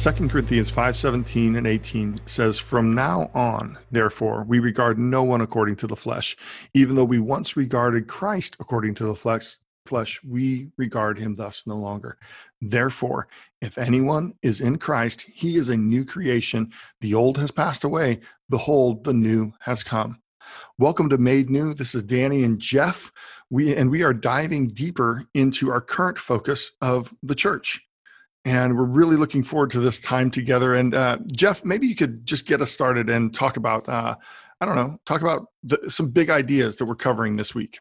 2 0.00 0.30
Corinthians 0.30 0.70
5:17 0.70 1.56
and 1.56 1.66
18 1.66 2.22
says, 2.24 2.58
"From 2.58 2.94
now 2.94 3.30
on, 3.34 3.76
therefore, 3.90 4.44
we 4.48 4.58
regard 4.58 4.98
no 4.98 5.22
one 5.22 5.42
according 5.42 5.76
to 5.76 5.86
the 5.86 5.94
flesh, 5.94 6.38
even 6.72 6.96
though 6.96 7.04
we 7.04 7.18
once 7.18 7.54
regarded 7.54 8.08
Christ 8.08 8.56
according 8.58 8.94
to 8.94 9.04
the 9.04 9.14
flesh, 9.14 9.58
flesh, 9.84 10.18
we 10.24 10.70
regard 10.78 11.18
him 11.18 11.34
thus 11.34 11.66
no 11.66 11.76
longer. 11.76 12.16
Therefore, 12.62 13.28
if 13.60 13.76
anyone 13.76 14.32
is 14.40 14.58
in 14.58 14.78
Christ, 14.78 15.26
he 15.34 15.56
is 15.56 15.68
a 15.68 15.76
new 15.76 16.06
creation. 16.06 16.72
The 17.02 17.12
old 17.12 17.36
has 17.36 17.50
passed 17.50 17.84
away, 17.84 18.20
behold, 18.48 19.04
the 19.04 19.12
new 19.12 19.52
has 19.60 19.84
come." 19.84 20.22
Welcome 20.78 21.10
to 21.10 21.18
Made 21.18 21.50
New. 21.50 21.74
This 21.74 21.94
is 21.94 22.02
Danny 22.02 22.42
and 22.42 22.58
Jeff. 22.58 23.12
We 23.50 23.76
and 23.76 23.90
we 23.90 24.02
are 24.02 24.14
diving 24.14 24.68
deeper 24.68 25.26
into 25.34 25.70
our 25.70 25.82
current 25.82 26.18
focus 26.18 26.70
of 26.80 27.12
the 27.22 27.34
church 27.34 27.86
and 28.44 28.76
we're 28.76 28.84
really 28.84 29.16
looking 29.16 29.42
forward 29.42 29.70
to 29.70 29.80
this 29.80 30.00
time 30.00 30.30
together. 30.30 30.74
And 30.74 30.94
uh, 30.94 31.18
Jeff, 31.32 31.64
maybe 31.64 31.86
you 31.86 31.94
could 31.94 32.26
just 32.26 32.46
get 32.46 32.62
us 32.62 32.72
started 32.72 33.10
and 33.10 33.34
talk 33.34 33.56
about, 33.56 33.88
uh, 33.88 34.16
I 34.60 34.66
don't 34.66 34.76
know, 34.76 34.98
talk 35.04 35.20
about 35.20 35.46
the, 35.62 35.78
some 35.88 36.08
big 36.08 36.30
ideas 36.30 36.76
that 36.76 36.86
we're 36.86 36.94
covering 36.96 37.36
this 37.36 37.54
week. 37.54 37.78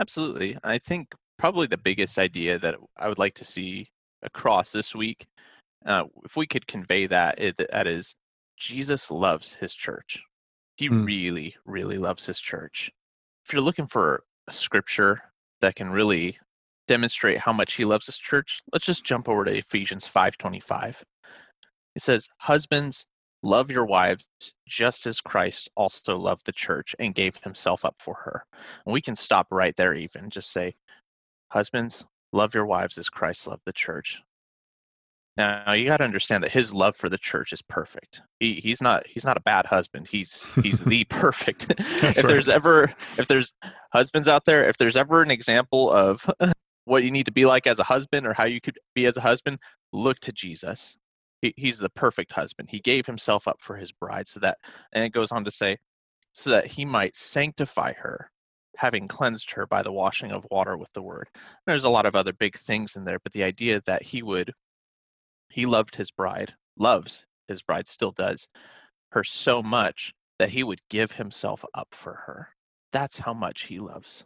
Absolutely. 0.00 0.58
I 0.62 0.78
think 0.78 1.08
probably 1.38 1.66
the 1.66 1.78
biggest 1.78 2.18
idea 2.18 2.58
that 2.58 2.76
I 2.98 3.08
would 3.08 3.18
like 3.18 3.34
to 3.34 3.44
see 3.44 3.88
across 4.22 4.72
this 4.72 4.94
week, 4.94 5.26
uh, 5.86 6.04
if 6.24 6.36
we 6.36 6.46
could 6.46 6.66
convey 6.66 7.06
that, 7.06 7.38
that 7.38 7.86
is 7.86 8.14
Jesus 8.58 9.10
loves 9.10 9.52
his 9.52 9.74
church. 9.74 10.22
He 10.76 10.88
mm. 10.88 11.04
really, 11.06 11.56
really 11.64 11.98
loves 11.98 12.26
his 12.26 12.40
church. 12.40 12.90
If 13.44 13.52
you're 13.52 13.62
looking 13.62 13.86
for 13.86 14.22
a 14.48 14.52
scripture 14.52 15.22
that 15.60 15.74
can 15.74 15.90
really 15.90 16.38
demonstrate 16.92 17.38
how 17.38 17.54
much 17.54 17.72
he 17.72 17.86
loves 17.86 18.04
his 18.04 18.18
church, 18.18 18.60
let's 18.70 18.84
just 18.84 19.02
jump 19.02 19.26
over 19.26 19.46
to 19.46 19.56
Ephesians 19.56 20.06
5:25. 20.06 21.02
It 21.94 22.02
says, 22.02 22.28
"Husbands, 22.38 23.06
love 23.42 23.70
your 23.70 23.86
wives 23.86 24.26
just 24.68 25.06
as 25.06 25.22
Christ 25.22 25.70
also 25.74 26.18
loved 26.18 26.44
the 26.44 26.52
church 26.52 26.94
and 26.98 27.14
gave 27.14 27.36
himself 27.36 27.86
up 27.86 27.96
for 27.98 28.14
her." 28.14 28.44
And 28.84 28.92
we 28.92 29.00
can 29.00 29.16
stop 29.16 29.46
right 29.50 29.74
there 29.76 29.94
even 29.94 30.28
just 30.28 30.52
say, 30.52 30.74
"Husbands, 31.50 32.04
love 32.30 32.54
your 32.54 32.66
wives 32.66 32.98
as 32.98 33.08
Christ 33.08 33.46
loved 33.46 33.62
the 33.64 33.72
church." 33.72 34.20
Now 35.38 35.72
you 35.72 35.86
got 35.86 35.96
to 35.96 36.04
understand 36.04 36.44
that 36.44 36.52
his 36.52 36.74
love 36.74 36.94
for 36.94 37.08
the 37.08 37.16
church 37.16 37.54
is 37.54 37.62
perfect. 37.62 38.20
He 38.38 38.56
he's 38.56 38.82
not 38.82 39.06
he's 39.06 39.24
not 39.24 39.38
a 39.38 39.40
bad 39.40 39.64
husband. 39.64 40.08
He's 40.08 40.44
he's 40.62 40.84
the 40.84 41.04
perfect. 41.08 41.70
if 41.70 42.02
right. 42.02 42.16
there's 42.16 42.50
ever 42.50 42.94
if 43.16 43.28
there's 43.28 43.50
husbands 43.94 44.28
out 44.28 44.44
there, 44.44 44.68
if 44.68 44.76
there's 44.76 44.96
ever 44.96 45.22
an 45.22 45.30
example 45.30 45.90
of 45.90 46.28
what 46.84 47.04
you 47.04 47.10
need 47.10 47.26
to 47.26 47.32
be 47.32 47.44
like 47.44 47.66
as 47.66 47.78
a 47.78 47.84
husband 47.84 48.26
or 48.26 48.32
how 48.32 48.44
you 48.44 48.60
could 48.60 48.78
be 48.94 49.06
as 49.06 49.16
a 49.16 49.20
husband, 49.20 49.58
look 49.92 50.18
to 50.20 50.32
Jesus. 50.32 50.96
He, 51.40 51.54
he's 51.56 51.78
the 51.78 51.90
perfect 51.90 52.32
husband. 52.32 52.68
He 52.70 52.80
gave 52.80 53.06
himself 53.06 53.46
up 53.48 53.60
for 53.60 53.76
his 53.76 53.92
bride 53.92 54.28
so 54.28 54.40
that, 54.40 54.58
and 54.92 55.04
it 55.04 55.10
goes 55.10 55.32
on 55.32 55.44
to 55.44 55.50
say, 55.50 55.78
so 56.32 56.50
that 56.50 56.66
he 56.66 56.84
might 56.84 57.14
sanctify 57.16 57.92
her, 57.94 58.30
having 58.76 59.06
cleansed 59.06 59.50
her 59.52 59.66
by 59.66 59.82
the 59.82 59.92
washing 59.92 60.32
of 60.32 60.46
water 60.50 60.76
with 60.76 60.92
the 60.92 61.02
word. 61.02 61.28
There's 61.66 61.84
a 61.84 61.90
lot 61.90 62.06
of 62.06 62.16
other 62.16 62.32
big 62.32 62.56
things 62.56 62.96
in 62.96 63.04
there, 63.04 63.18
but 63.22 63.32
the 63.32 63.44
idea 63.44 63.80
that 63.86 64.02
he 64.02 64.22
would, 64.22 64.52
he 65.50 65.66
loved 65.66 65.94
his 65.94 66.10
bride, 66.10 66.54
loves 66.78 67.24
his 67.48 67.62
bride, 67.62 67.86
still 67.86 68.12
does 68.12 68.48
her 69.12 69.22
so 69.22 69.62
much 69.62 70.12
that 70.38 70.48
he 70.48 70.64
would 70.64 70.80
give 70.88 71.12
himself 71.12 71.64
up 71.74 71.88
for 71.92 72.14
her. 72.14 72.48
That's 72.92 73.18
how 73.18 73.34
much 73.34 73.62
he 73.64 73.78
loves 73.78 74.24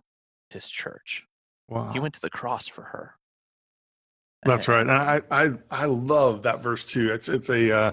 his 0.50 0.70
church. 0.70 1.26
Wow. 1.68 1.92
He 1.92 2.00
went 2.00 2.14
to 2.14 2.20
the 2.20 2.30
cross 2.30 2.66
for 2.66 2.82
her. 2.82 3.14
That's 4.46 4.68
right. 4.68 4.82
And 4.82 4.92
I, 4.92 5.22
I, 5.30 5.50
I 5.70 5.84
love 5.86 6.42
that 6.44 6.62
verse 6.62 6.86
too. 6.86 7.12
It's, 7.12 7.28
it's 7.28 7.48
a, 7.48 7.76
uh, 7.76 7.92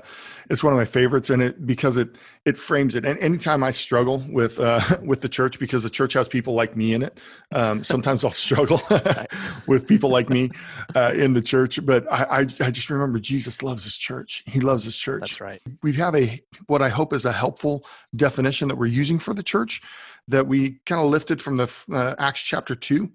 it's 0.49 0.63
one 0.63 0.71
of 0.71 0.77
my 0.77 0.85
favorites 0.85 1.29
and 1.29 1.41
it, 1.41 1.65
because 1.65 1.97
it, 1.97 2.17
it 2.45 2.57
frames 2.57 2.95
it. 2.95 3.05
And 3.05 3.17
anytime 3.19 3.63
I 3.63 3.71
struggle 3.71 4.23
with, 4.29 4.59
uh, 4.59 4.79
with 5.03 5.21
the 5.21 5.29
church, 5.29 5.59
because 5.59 5.83
the 5.83 5.89
church 5.89 6.13
has 6.13 6.27
people 6.27 6.53
like 6.53 6.75
me 6.75 6.93
in 6.93 7.01
it, 7.01 7.19
um, 7.51 7.83
sometimes 7.83 8.23
I'll 8.23 8.31
struggle 8.31 8.81
with 9.67 9.87
people 9.87 10.09
like 10.09 10.29
me, 10.29 10.51
uh, 10.95 11.13
in 11.15 11.33
the 11.33 11.41
church, 11.41 11.83
but 11.85 12.11
I, 12.11 12.23
I, 12.23 12.39
I 12.39 12.71
just 12.71 12.89
remember 12.89 13.19
Jesus 13.19 13.63
loves 13.63 13.83
his 13.83 13.97
church. 13.97 14.43
He 14.45 14.59
loves 14.59 14.83
his 14.83 14.97
church. 14.97 15.21
That's 15.21 15.41
right. 15.41 15.61
We 15.81 15.93
have 15.93 16.15
a, 16.15 16.39
what 16.67 16.81
I 16.81 16.89
hope 16.89 17.13
is 17.13 17.25
a 17.25 17.31
helpful 17.31 17.85
definition 18.15 18.67
that 18.67 18.75
we're 18.75 18.85
using 18.87 19.17
for 19.17 19.33
the 19.33 19.43
church 19.43 19.81
that 20.27 20.47
we 20.47 20.79
kind 20.85 21.01
of 21.01 21.09
lifted 21.09 21.41
from 21.41 21.57
the, 21.57 21.83
uh, 21.91 22.15
Acts 22.17 22.41
chapter 22.41 22.75
two. 22.75 23.11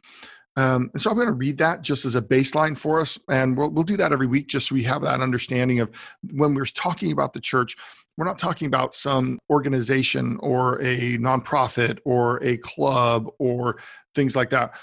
Um, 0.59 0.91
and 0.93 1.01
so 1.01 1.09
I'm 1.09 1.15
going 1.15 1.29
to 1.29 1.33
read 1.33 1.59
that 1.59 1.83
just 1.83 2.05
as 2.05 2.17
a 2.17 2.21
baseline 2.21 2.77
for 2.77 3.01
us. 3.01 3.17
And 3.29 3.57
we'll, 3.57 3.71
we'll 3.71 3.85
do 3.85 3.97
that 3.97 4.13
every 4.13 4.27
week 4.27 4.49
just 4.49 4.69
so 4.69 4.75
we 4.75 4.83
have 4.83 5.03
that 5.03 5.21
understanding 5.21 5.79
of 5.79 5.89
when 6.33 6.53
we're 6.53 6.65
talking 6.65 7.13
about 7.13 7.33
the 7.33 7.41
church, 7.41 7.77
we're 8.17 8.27
not 8.27 8.41
talking 8.41 8.67
about 8.67 8.93
some 8.93 9.39
organization 9.49 10.37
or 10.41 10.83
a 10.83 11.17
nonprofit 11.19 12.01
or 12.05 12.43
a 12.43 12.57
club 12.57 13.29
or 13.39 13.79
things 14.17 14.35
like 14.35 14.51
that. 14.51 14.77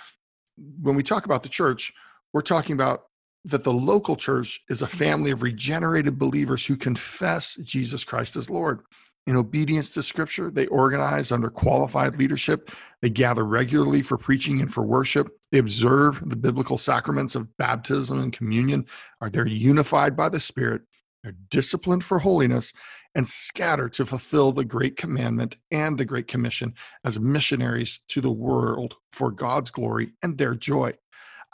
When 0.82 0.96
we 0.96 1.04
talk 1.04 1.26
about 1.26 1.44
the 1.44 1.50
church, 1.50 1.92
we're 2.32 2.40
talking 2.40 2.72
about 2.72 3.08
that 3.44 3.66
the 3.66 3.74
local 3.74 4.16
church 4.16 4.62
is 4.70 4.82
a 4.82 4.88
family 4.88 5.32
of 5.32 5.44
regenerated 5.44 6.18
believers 6.18 6.66
who 6.66 6.78
confess 6.78 7.56
Jesus 7.58 8.06
Christ 8.06 8.38
as 8.38 8.50
Lord. 8.50 8.80
In 9.28 9.36
obedience 9.36 9.90
to 9.92 10.04
Scripture, 10.04 10.52
they 10.52 10.68
organize 10.68 11.32
under 11.32 11.50
qualified 11.50 12.18
leadership. 12.18 12.70
They 13.02 13.10
gather 13.10 13.44
regularly 13.44 14.04
for 14.04 14.18
preaching 14.18 14.62
and 14.62 14.72
for 14.72 14.84
worship. 14.84 15.30
They 15.52 15.58
observe 15.58 16.22
the 16.30 16.36
biblical 16.36 16.78
sacraments 16.78 17.34
of 17.34 17.58
baptism 17.58 18.20
and 18.20 18.32
communion. 18.32 18.86
Are 19.22 19.30
they 19.32 19.50
unified 19.50 20.16
by 20.16 20.30
the 20.30 20.40
Spirit? 20.40 20.84
They're 21.24 21.36
disciplined 21.50 22.04
for 22.04 22.20
holiness 22.20 22.72
and 23.16 23.28
scattered 23.28 23.94
to 23.94 24.06
fulfill 24.06 24.52
the 24.52 24.66
great 24.66 24.96
commandment 24.96 25.56
and 25.72 25.98
the 25.98 26.06
great 26.06 26.28
commission 26.28 26.76
as 27.04 27.20
missionaries 27.20 28.02
to 28.10 28.22
the 28.22 28.32
world 28.32 28.96
for 29.12 29.32
God's 29.32 29.72
glory 29.72 30.12
and 30.22 30.38
their 30.38 30.54
joy. 30.54 30.94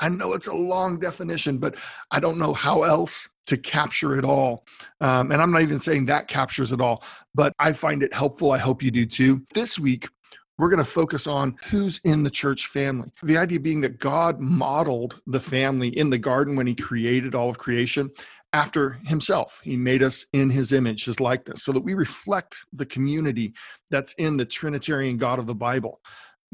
I 0.01 0.09
know 0.09 0.33
it's 0.33 0.47
a 0.47 0.53
long 0.53 0.99
definition, 0.99 1.59
but 1.59 1.75
I 2.09 2.19
don't 2.19 2.39
know 2.39 2.53
how 2.53 2.83
else 2.83 3.29
to 3.47 3.57
capture 3.57 4.17
it 4.17 4.25
all. 4.25 4.65
Um, 4.99 5.31
and 5.31 5.41
I'm 5.41 5.51
not 5.51 5.61
even 5.61 5.79
saying 5.79 6.07
that 6.07 6.27
captures 6.27 6.71
it 6.71 6.81
all, 6.81 7.03
but 7.33 7.53
I 7.59 7.71
find 7.73 8.03
it 8.03 8.13
helpful. 8.13 8.51
I 8.51 8.57
hope 8.57 8.83
you 8.83 8.91
do 8.91 9.05
too. 9.05 9.45
This 9.53 9.79
week, 9.79 10.09
we're 10.57 10.69
going 10.69 10.83
to 10.83 10.85
focus 10.85 11.27
on 11.27 11.55
who's 11.69 11.99
in 12.03 12.23
the 12.23 12.29
church 12.29 12.67
family. 12.67 13.11
The 13.23 13.37
idea 13.37 13.59
being 13.59 13.81
that 13.81 13.99
God 13.99 14.39
modeled 14.39 15.19
the 15.25 15.39
family 15.39 15.89
in 15.97 16.09
the 16.09 16.17
garden 16.17 16.55
when 16.55 16.67
he 16.67 16.75
created 16.75 17.33
all 17.33 17.49
of 17.49 17.57
creation 17.57 18.11
after 18.53 18.91
himself. 19.05 19.61
He 19.63 19.77
made 19.77 20.03
us 20.03 20.25
in 20.33 20.49
his 20.49 20.71
image, 20.71 21.05
his 21.05 21.19
likeness, 21.19 21.63
so 21.63 21.71
that 21.71 21.83
we 21.83 21.93
reflect 21.93 22.65
the 22.73 22.85
community 22.85 23.53
that's 23.89 24.13
in 24.13 24.37
the 24.37 24.45
Trinitarian 24.45 25.17
God 25.17 25.39
of 25.39 25.47
the 25.47 25.55
Bible. 25.55 25.99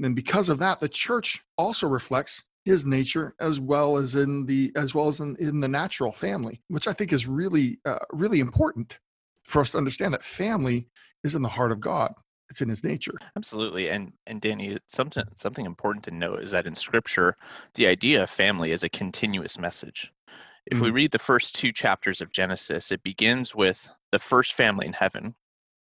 And 0.01 0.15
because 0.15 0.47
of 0.47 0.59
that, 0.59 0.79
the 0.79 0.89
church 0.89 1.43
also 1.57 1.87
reflects 1.87 2.43
his 2.67 2.85
nature 2.85 3.33
as 3.39 3.61
well 3.61 3.95
as 3.95 4.13
in 4.13 4.45
the 4.45 4.73
as 4.75 4.94
well 4.94 5.07
as 5.07 5.22
in, 5.22 5.38
in 5.39 5.61
the 5.61 5.69
natural 5.69 6.11
family 6.11 6.61
which 6.67 6.85
i 6.85 6.91
think 6.91 7.13
is 7.13 7.25
really 7.25 7.79
uh, 7.85 8.00
really 8.11 8.41
important 8.41 9.00
for 9.44 9.61
us 9.61 9.72
to 9.72 9.78
understand 9.78 10.13
that 10.13 10.22
family 10.22 10.85
is 11.23 11.33
in 11.33 11.41
the 11.41 11.47
heart 11.47 11.72
of 11.72 11.79
god 11.79 12.13
it's 12.50 12.59
in 12.59 12.67
his 12.67 12.83
nature 12.83 13.13
absolutely 13.38 13.89
and 13.89 14.11
and 14.27 14.41
danny 14.41 14.77
something 14.85 15.23
something 15.38 15.66
important 15.66 16.03
to 16.03 16.11
note 16.11 16.41
is 16.41 16.51
that 16.51 16.67
in 16.67 16.75
scripture 16.75 17.38
the 17.75 17.88
idea 17.88 18.22
of 18.22 18.29
family 18.29 18.73
is 18.73 18.83
a 18.83 18.89
continuous 18.89 19.57
message 19.57 20.11
if 20.66 20.75
mm-hmm. 20.75 20.83
we 20.83 20.91
read 20.91 21.11
the 21.11 21.19
first 21.19 21.56
two 21.56 21.72
chapters 21.72 22.19
of 22.19 22.33
genesis 22.33 22.91
it 22.91 23.01
begins 23.01 23.56
with 23.56 23.89
the 24.12 24.19
first 24.19 24.56
family 24.56 24.86
in 24.86 24.94
heaven 24.94 25.33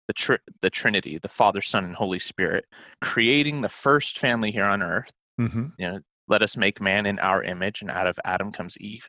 the, 0.09 0.15
tr- 0.15 0.45
the 0.63 0.71
trinity 0.71 1.17
the 1.19 1.29
father 1.29 1.63
son 1.63 1.85
and 1.85 1.95
holy 1.95 2.19
spirit 2.19 2.65
creating 3.01 3.61
the 3.61 3.69
first 3.69 4.19
family 4.19 4.51
here 4.51 4.65
on 4.65 4.83
earth 4.83 5.13
mm-hmm. 5.41 5.67
you 5.79 5.89
know 5.89 6.01
let 6.33 6.43
us 6.43 6.57
make 6.57 6.81
man 6.81 7.05
in 7.05 7.19
our 7.19 7.43
image, 7.43 7.83
and 7.83 7.91
out 7.91 8.07
of 8.07 8.19
Adam 8.25 8.51
comes 8.51 8.79
Eve. 8.79 9.07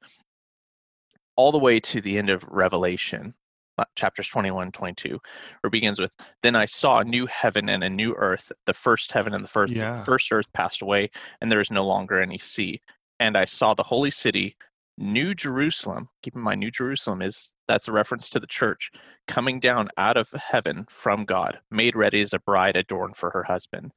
All 1.37 1.53
the 1.53 1.57
way 1.57 1.79
to 1.79 2.01
the 2.01 2.17
end 2.17 2.29
of 2.29 2.43
Revelation, 2.49 3.33
uh, 3.77 3.85
chapters 3.95 4.27
21 4.27 4.71
22 4.71 5.09
where 5.09 5.19
it 5.63 5.71
begins 5.71 5.99
with 5.99 6.13
then 6.43 6.55
i 6.55 6.63
saw 6.63 6.99
a 6.99 7.03
new 7.03 7.25
heaven 7.25 7.69
and 7.69 7.83
a 7.83 7.89
new 7.89 8.13
earth 8.19 8.51
the 8.67 8.73
first 8.73 9.11
heaven 9.11 9.33
and 9.33 9.43
the 9.43 9.49
first 9.49 9.73
yeah. 9.73 10.03
first 10.03 10.31
earth 10.31 10.53
passed 10.53 10.83
away 10.83 11.09
and 11.41 11.51
there 11.51 11.59
is 11.59 11.71
no 11.71 11.83
longer 11.83 12.21
any 12.21 12.37
sea 12.37 12.79
and 13.19 13.35
i 13.35 13.43
saw 13.43 13.73
the 13.73 13.81
holy 13.81 14.11
city 14.11 14.55
new 14.99 15.33
jerusalem 15.33 16.07
keep 16.21 16.35
in 16.35 16.41
mind 16.41 16.59
new 16.59 16.69
jerusalem 16.69 17.23
is 17.23 17.51
that's 17.67 17.87
a 17.87 17.91
reference 17.91 18.29
to 18.29 18.39
the 18.39 18.45
church 18.45 18.91
coming 19.27 19.59
down 19.59 19.89
out 19.97 20.17
of 20.17 20.29
heaven 20.33 20.85
from 20.87 21.25
god 21.25 21.57
made 21.71 21.95
ready 21.95 22.21
as 22.21 22.33
a 22.33 22.39
bride 22.45 22.77
adorned 22.77 23.17
for 23.17 23.31
her 23.31 23.41
husband 23.41 23.91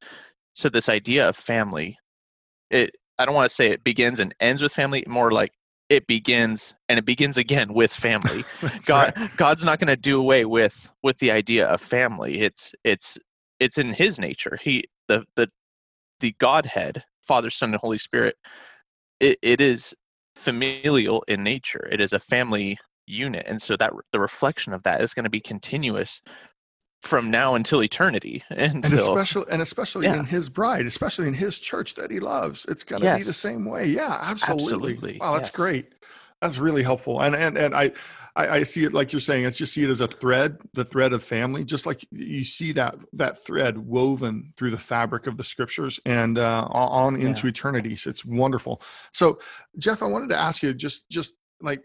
so 0.55 0.71
this 0.71 0.89
idea 0.89 1.29
of 1.29 1.37
family 1.37 1.99
it 2.71 2.95
I 3.19 3.27
don't 3.27 3.35
want 3.35 3.49
to 3.49 3.55
say 3.55 3.71
it 3.71 3.85
begins 3.85 4.21
and 4.21 4.35
ends 4.41 4.63
with 4.63 4.73
family, 4.73 5.05
more 5.07 5.31
like 5.31 5.53
it 5.89 6.07
begins 6.07 6.75
and 6.89 6.99
it 6.99 7.05
begins 7.05 7.39
again 7.39 7.73
with 7.73 7.93
family. 7.93 8.45
God 8.87 9.13
right. 9.17 9.37
God's 9.37 9.65
not 9.65 9.79
going 9.79 9.89
to 9.89 9.97
do 9.97 10.19
away 10.19 10.45
with 10.45 10.91
with 11.03 11.19
the 11.19 11.31
idea 11.31 11.67
of 11.67 11.81
family. 11.81 12.41
It's 12.41 12.75
it's 12.85 13.19
it's 13.61 13.79
in 13.79 13.93
his 13.93 14.19
nature. 14.19 14.59
He 14.61 14.85
the 15.09 15.25
the 15.37 15.49
the 16.21 16.35
Godhead, 16.39 17.05
Father, 17.23 17.51
Son, 17.51 17.71
and 17.71 17.81
Holy 17.81 17.99
Spirit, 17.99 18.37
it, 19.21 19.39
it 19.43 19.61
is 19.61 19.95
familial 20.35 21.25
in 21.29 21.43
nature. 21.43 21.89
It 21.91 22.01
is 22.01 22.13
a 22.13 22.19
family 22.19 22.79
unit 23.07 23.45
and 23.47 23.61
so 23.61 23.77
that 23.77 23.93
the 24.13 24.21
reflection 24.21 24.73
of 24.73 24.83
that 24.83 25.01
is 25.01 25.15
going 25.15 25.25
to 25.25 25.31
be 25.31 25.41
continuous 25.41 26.21
from 27.03 27.31
now 27.31 27.55
until 27.55 27.83
eternity 27.83 28.43
until, 28.51 28.75
and 28.85 28.95
especially 28.95 29.45
and 29.51 29.63
especially 29.63 30.07
yeah. 30.07 30.19
in 30.19 30.25
his 30.25 30.49
bride 30.49 30.87
especially 30.87 31.29
in 31.29 31.35
his 31.35 31.59
church 31.59 31.95
that 31.95 32.11
he 32.11 32.19
loves 32.19 32.65
it's 32.67 32.85
going 32.85 33.01
to 33.01 33.07
yes. 33.07 33.19
be 33.19 33.25
the 33.25 33.33
same 33.33 33.65
way 33.65 33.87
yeah 33.87 34.19
absolutely, 34.23 34.93
absolutely. 34.93 35.17
wow 35.21 35.35
that's 35.35 35.49
yes. 35.49 35.57
great 35.57 35.87
that's 36.41 36.59
really 36.59 36.83
helpful 36.83 37.21
and 37.21 37.35
and 37.35 37.57
and 37.57 37.75
I, 37.75 37.93
I 38.35 38.49
i 38.49 38.63
see 38.63 38.85
it 38.85 38.93
like 38.93 39.13
you're 39.13 39.21
saying 39.21 39.45
it's 39.45 39.57
just 39.57 39.73
see 39.73 39.85
it 39.85 39.91
as 39.91 40.01
a 40.01 40.09
thread 40.09 40.59
the 40.75 40.85
thread 40.85 41.13
of 41.13 41.23
family 41.23 41.65
just 41.65 41.87
like 41.87 42.07
you 42.11 42.45
see 42.45 42.73
that 42.73 42.97
that 43.15 43.45
thread 43.45 43.79
woven 43.79 44.53
through 44.57 44.71
the 44.71 44.79
fabric 44.79 45.27
of 45.27 45.37
the 45.37 45.45
scriptures 45.45 46.01
and 46.05 46.39
uh, 46.39 46.67
on 46.71 47.17
into 47.17 47.47
yeah. 47.47 47.51
eternity 47.51 47.97
so 47.97 48.11
it's 48.11 48.25
wonderful 48.25 48.83
so 49.13 49.39
jeff 49.79 50.03
i 50.03 50.07
wanted 50.07 50.31
to 50.31 50.39
ask 50.39 50.63
you 50.63 50.75
just 50.75 51.09
just 51.09 51.35
like 51.61 51.83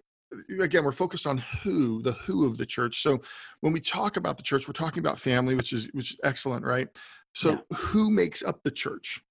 again 0.60 0.83
we're 0.83 0.92
focused 0.92 1.28
on 1.28 1.38
who 1.63 2.01
the 2.01 2.13
who 2.13 2.45
of 2.45 2.57
the 2.57 2.66
church. 2.66 3.01
So 3.01 3.22
when 3.62 3.74
we 3.74 3.80
talk 3.80 4.18
about 4.18 4.38
the 4.38 4.44
church 4.44 4.68
we're 4.68 4.74
talking 4.74 5.00
about 5.00 5.19
family 5.19 5.56
which 5.56 5.74
is 5.74 5.89
which 5.94 6.12
is 6.12 6.19
excellent 6.24 6.66
right? 6.66 6.88
So 7.33 7.51
yeah. 7.51 7.78
who 7.78 8.10
makes 8.12 8.44
up 8.44 8.62
the 8.63 8.72
church? 8.72 9.22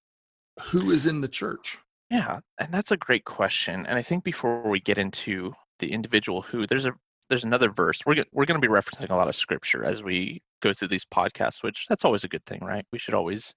Who 0.63 0.91
is 0.91 1.07
in 1.07 1.21
the 1.21 1.29
church? 1.29 1.79
Yeah 2.11 2.41
and 2.59 2.73
that's 2.73 2.91
a 2.91 2.97
great 2.97 3.25
question 3.25 3.87
and 3.87 3.97
i 3.97 4.03
think 4.03 4.25
before 4.25 4.69
we 4.69 4.81
get 4.81 4.99
into 4.99 5.55
the 5.79 5.93
individual 5.93 6.43
who 6.43 6.67
there's 6.67 6.87
a 6.87 6.93
there's 7.31 7.45
another 7.45 7.71
verse. 7.71 8.01
We're, 8.05 8.25
we're 8.33 8.45
going 8.45 8.61
to 8.61 8.69
be 8.69 8.73
referencing 8.73 9.09
a 9.09 9.15
lot 9.15 9.29
of 9.29 9.37
scripture 9.37 9.85
as 9.85 10.03
we 10.03 10.43
go 10.61 10.75
through 10.75 10.89
these 10.89 11.07
podcasts 11.07 11.63
which 11.63 11.87
that's 11.89 12.05
always 12.05 12.25
a 12.25 12.29
good 12.29 12.45
thing 12.45 12.61
right? 12.61 12.85
We 12.93 12.99
should 12.99 13.15
always 13.15 13.55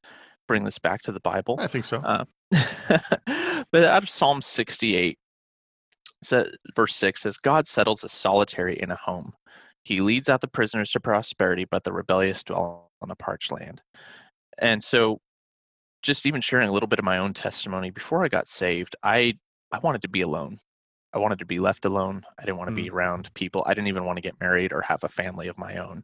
bring 0.47 0.63
this 0.63 0.79
back 0.79 1.01
to 1.01 1.11
the 1.11 1.19
bible. 1.19 1.57
I 1.59 1.67
think 1.67 1.85
so. 1.85 1.97
Uh, 1.97 2.25
but 3.71 3.83
out 3.83 4.03
of 4.03 4.09
psalm 4.09 4.41
68 4.41 5.17
verse 6.75 6.95
6 6.95 7.21
says, 7.21 7.37
God 7.37 7.67
settles 7.67 8.03
a 8.03 8.09
solitary 8.09 8.79
in 8.79 8.91
a 8.91 8.95
home. 8.95 9.33
He 9.83 10.01
leads 10.01 10.29
out 10.29 10.41
the 10.41 10.47
prisoners 10.47 10.91
to 10.91 10.99
prosperity, 10.99 11.65
but 11.65 11.83
the 11.83 11.91
rebellious 11.91 12.43
dwell 12.43 12.91
on 13.01 13.11
a 13.11 13.15
parched 13.15 13.51
land. 13.51 13.81
And 14.57 14.81
so, 14.83 15.19
just 16.01 16.25
even 16.25 16.41
sharing 16.41 16.69
a 16.69 16.71
little 16.71 16.87
bit 16.87 16.99
of 16.99 17.05
my 17.05 17.17
own 17.17 17.33
testimony, 17.33 17.89
before 17.89 18.23
I 18.23 18.29
got 18.29 18.47
saved, 18.47 18.95
I, 19.03 19.37
I 19.71 19.79
wanted 19.79 20.03
to 20.03 20.09
be 20.09 20.21
alone. 20.21 20.57
I 21.13 21.19
wanted 21.19 21.39
to 21.39 21.45
be 21.45 21.59
left 21.59 21.85
alone. 21.85 22.23
I 22.39 22.43
didn't 22.43 22.57
want 22.57 22.69
to 22.69 22.73
mm. 22.73 22.83
be 22.83 22.89
around 22.89 23.33
people. 23.33 23.63
I 23.65 23.73
didn't 23.73 23.87
even 23.87 24.05
want 24.05 24.17
to 24.17 24.21
get 24.21 24.39
married 24.39 24.73
or 24.73 24.81
have 24.81 25.03
a 25.03 25.09
family 25.09 25.47
of 25.47 25.57
my 25.57 25.77
own. 25.77 26.03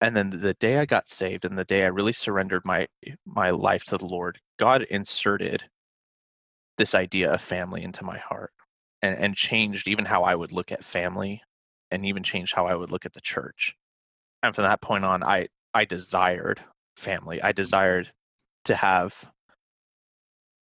And 0.00 0.16
then 0.16 0.30
the 0.30 0.54
day 0.54 0.78
I 0.78 0.84
got 0.84 1.06
saved 1.06 1.44
and 1.44 1.58
the 1.58 1.64
day 1.64 1.84
I 1.84 1.88
really 1.88 2.12
surrendered 2.12 2.64
my 2.64 2.86
my 3.26 3.50
life 3.50 3.84
to 3.86 3.98
the 3.98 4.06
Lord, 4.06 4.38
God 4.58 4.82
inserted 4.82 5.64
this 6.76 6.94
idea 6.94 7.32
of 7.32 7.40
family 7.40 7.82
into 7.82 8.04
my 8.04 8.18
heart 8.18 8.52
and, 9.02 9.16
and 9.18 9.34
changed 9.34 9.88
even 9.88 10.04
how 10.04 10.24
I 10.24 10.34
would 10.34 10.52
look 10.52 10.72
at 10.72 10.84
family 10.84 11.42
and 11.90 12.04
even 12.06 12.22
changed 12.22 12.54
how 12.54 12.66
I 12.66 12.74
would 12.74 12.90
look 12.90 13.06
at 13.06 13.12
the 13.12 13.20
church. 13.20 13.74
And 14.42 14.54
from 14.54 14.64
that 14.64 14.80
point 14.80 15.04
on, 15.04 15.22
I, 15.22 15.48
I 15.74 15.84
desired 15.84 16.60
family. 16.96 17.42
I 17.42 17.52
desired 17.52 18.10
to 18.64 18.74
have 18.74 19.14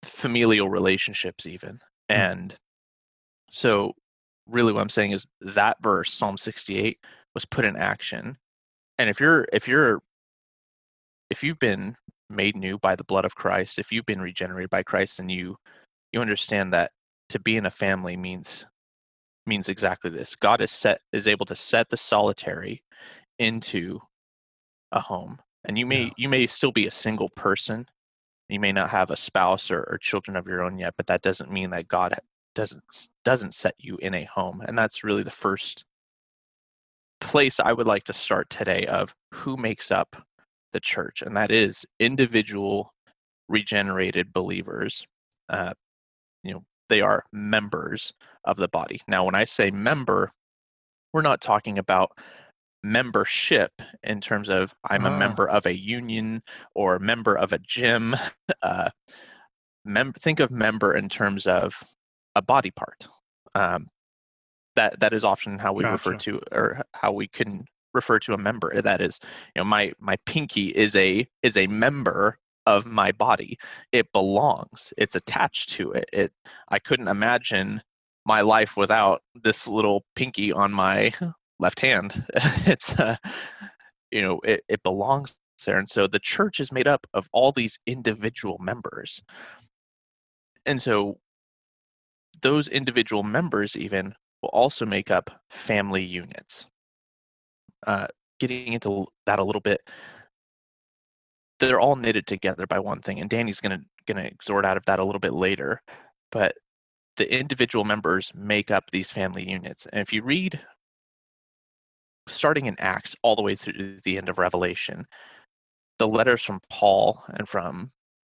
familial 0.02 0.68
relationships 0.68 1.46
even. 1.46 1.80
Mm. 2.10 2.16
And 2.16 2.54
so 3.50 3.94
really 4.46 4.72
what 4.72 4.80
I'm 4.80 4.88
saying 4.88 5.12
is 5.12 5.26
that 5.40 5.76
verse, 5.82 6.12
Psalm 6.12 6.36
68, 6.36 6.98
was 7.34 7.44
put 7.44 7.64
in 7.64 7.76
action. 7.76 8.36
And 8.98 9.10
if 9.10 9.20
you're 9.20 9.46
if 9.52 9.68
you're 9.68 10.00
if 11.30 11.42
you've 11.42 11.58
been 11.58 11.96
made 12.30 12.56
new 12.56 12.78
by 12.78 12.96
the 12.96 13.04
blood 13.04 13.24
of 13.24 13.34
Christ, 13.34 13.78
if 13.78 13.92
you've 13.92 14.06
been 14.06 14.20
regenerated 14.20 14.70
by 14.70 14.82
Christ 14.82 15.18
and 15.18 15.30
you 15.30 15.56
you 16.12 16.20
understand 16.20 16.72
that 16.72 16.92
to 17.30 17.38
be 17.38 17.56
in 17.56 17.66
a 17.66 17.70
family 17.70 18.16
means 18.16 18.66
means 19.46 19.68
exactly 19.68 20.10
this. 20.10 20.34
God 20.34 20.60
is 20.60 20.72
set 20.72 21.00
is 21.12 21.26
able 21.26 21.46
to 21.46 21.56
set 21.56 21.88
the 21.88 21.96
solitary 21.96 22.82
into 23.38 24.00
a 24.92 25.00
home. 25.00 25.38
And 25.64 25.78
you 25.78 25.86
may 25.86 26.04
yeah. 26.04 26.10
you 26.16 26.28
may 26.28 26.46
still 26.46 26.72
be 26.72 26.86
a 26.86 26.92
single 26.92 27.28
person. 27.30 27.86
You 28.48 28.60
may 28.60 28.72
not 28.72 28.90
have 28.90 29.10
a 29.10 29.16
spouse 29.16 29.70
or, 29.70 29.82
or 29.90 29.98
children 29.98 30.36
of 30.36 30.46
your 30.46 30.62
own 30.62 30.78
yet, 30.78 30.94
but 30.96 31.06
that 31.08 31.22
doesn't 31.22 31.50
mean 31.50 31.70
that 31.70 31.88
God 31.88 32.14
doesn't 32.54 32.82
doesn't 33.24 33.54
set 33.54 33.74
you 33.78 33.96
in 33.98 34.14
a 34.14 34.24
home. 34.24 34.62
And 34.66 34.78
that's 34.78 35.04
really 35.04 35.22
the 35.22 35.30
first 35.30 35.84
place 37.20 37.58
I 37.60 37.72
would 37.72 37.86
like 37.86 38.04
to 38.04 38.12
start 38.12 38.48
today 38.50 38.86
of 38.86 39.14
who 39.32 39.56
makes 39.56 39.90
up 39.90 40.16
the 40.72 40.80
church, 40.80 41.22
and 41.22 41.36
that 41.36 41.50
is 41.50 41.86
individual 41.98 42.92
regenerated 43.48 44.32
believers. 44.32 45.04
Uh, 45.48 45.72
you 46.42 46.54
know, 46.54 46.64
they 46.88 47.00
are 47.00 47.24
members 47.32 48.12
of 48.44 48.56
the 48.56 48.68
body. 48.68 49.00
Now, 49.08 49.24
when 49.24 49.34
I 49.34 49.44
say 49.44 49.70
member, 49.70 50.30
we're 51.12 51.22
not 51.22 51.40
talking 51.40 51.78
about 51.78 52.12
membership 52.82 53.72
in 54.04 54.20
terms 54.20 54.48
of 54.48 54.74
I'm 54.88 55.06
a 55.06 55.10
ah. 55.10 55.18
member 55.18 55.48
of 55.48 55.66
a 55.66 55.76
union 55.76 56.42
or 56.74 56.96
a 56.96 57.00
member 57.00 57.36
of 57.36 57.52
a 57.52 57.58
gym. 57.58 58.16
Uh, 58.62 58.88
mem- 59.84 60.14
think 60.14 60.40
of 60.40 60.50
member 60.50 60.94
in 60.94 61.08
terms 61.08 61.46
of 61.46 61.74
a 62.34 62.42
body 62.42 62.70
part. 62.70 63.06
Um, 63.54 63.86
that 64.76 64.98
that 65.00 65.12
is 65.12 65.24
often 65.24 65.58
how 65.58 65.72
we 65.72 65.82
gotcha. 65.82 65.92
refer 65.92 66.16
to 66.18 66.40
or 66.52 66.82
how 66.94 67.12
we 67.12 67.28
can 67.28 67.64
refer 67.92 68.18
to 68.20 68.34
a 68.34 68.38
member. 68.38 68.80
That 68.80 69.00
is, 69.00 69.20
you 69.54 69.60
know, 69.60 69.64
my 69.64 69.92
my 69.98 70.16
pinky 70.26 70.68
is 70.68 70.96
a 70.96 71.26
is 71.42 71.56
a 71.56 71.66
member 71.66 72.38
of 72.66 72.86
my 72.86 73.12
body. 73.12 73.58
It 73.92 74.12
belongs. 74.12 74.92
It's 74.98 75.16
attached 75.16 75.70
to 75.70 75.92
it. 75.92 76.08
It 76.12 76.32
I 76.68 76.78
couldn't 76.78 77.08
imagine 77.08 77.82
my 78.24 78.40
life 78.40 78.76
without 78.76 79.22
this 79.34 79.68
little 79.68 80.04
pinky 80.16 80.52
on 80.52 80.72
my 80.72 81.12
left 81.58 81.80
hand. 81.80 82.24
it's 82.66 82.92
uh, 82.98 83.16
you 84.10 84.22
know, 84.22 84.40
it, 84.44 84.62
it 84.68 84.82
belongs 84.82 85.36
there. 85.64 85.78
And 85.78 85.88
so 85.88 86.06
the 86.06 86.18
church 86.18 86.60
is 86.60 86.72
made 86.72 86.88
up 86.88 87.06
of 87.14 87.28
all 87.32 87.52
these 87.52 87.78
individual 87.86 88.58
members. 88.60 89.22
And 90.66 90.80
so 90.80 91.18
those 92.42 92.68
individual 92.68 93.22
members 93.22 93.76
even 93.76 94.14
will 94.42 94.50
also 94.50 94.84
make 94.84 95.10
up 95.10 95.30
family 95.50 96.04
units. 96.04 96.66
Uh, 97.86 98.08
getting 98.40 98.72
into 98.72 99.06
that 99.26 99.38
a 99.38 99.44
little 99.44 99.60
bit, 99.60 99.80
they're 101.58 101.80
all 101.80 101.96
knitted 101.96 102.26
together 102.26 102.66
by 102.66 102.78
one 102.78 103.00
thing 103.00 103.20
and 103.20 103.30
danny's 103.30 103.60
going 103.60 103.78
to 103.78 103.84
going 104.06 104.22
to 104.22 104.30
exhort 104.30 104.64
out 104.64 104.76
of 104.76 104.84
that 104.84 104.98
a 104.98 105.04
little 105.04 105.20
bit 105.20 105.34
later 105.34 105.80
but 106.30 106.54
the 107.16 107.38
individual 107.38 107.84
members 107.84 108.30
make 108.34 108.70
up 108.70 108.84
these 108.90 109.10
family 109.10 109.48
units 109.48 109.86
and 109.86 110.00
if 110.00 110.12
you 110.12 110.22
read 110.22 110.60
starting 112.28 112.66
in 112.66 112.76
acts 112.78 113.14
all 113.22 113.36
the 113.36 113.42
way 113.42 113.54
through 113.54 113.98
the 114.04 114.18
end 114.18 114.28
of 114.28 114.38
revelation 114.38 115.06
the 115.98 116.08
letters 116.08 116.42
from 116.42 116.60
paul 116.70 117.22
and 117.34 117.48
from 117.48 117.90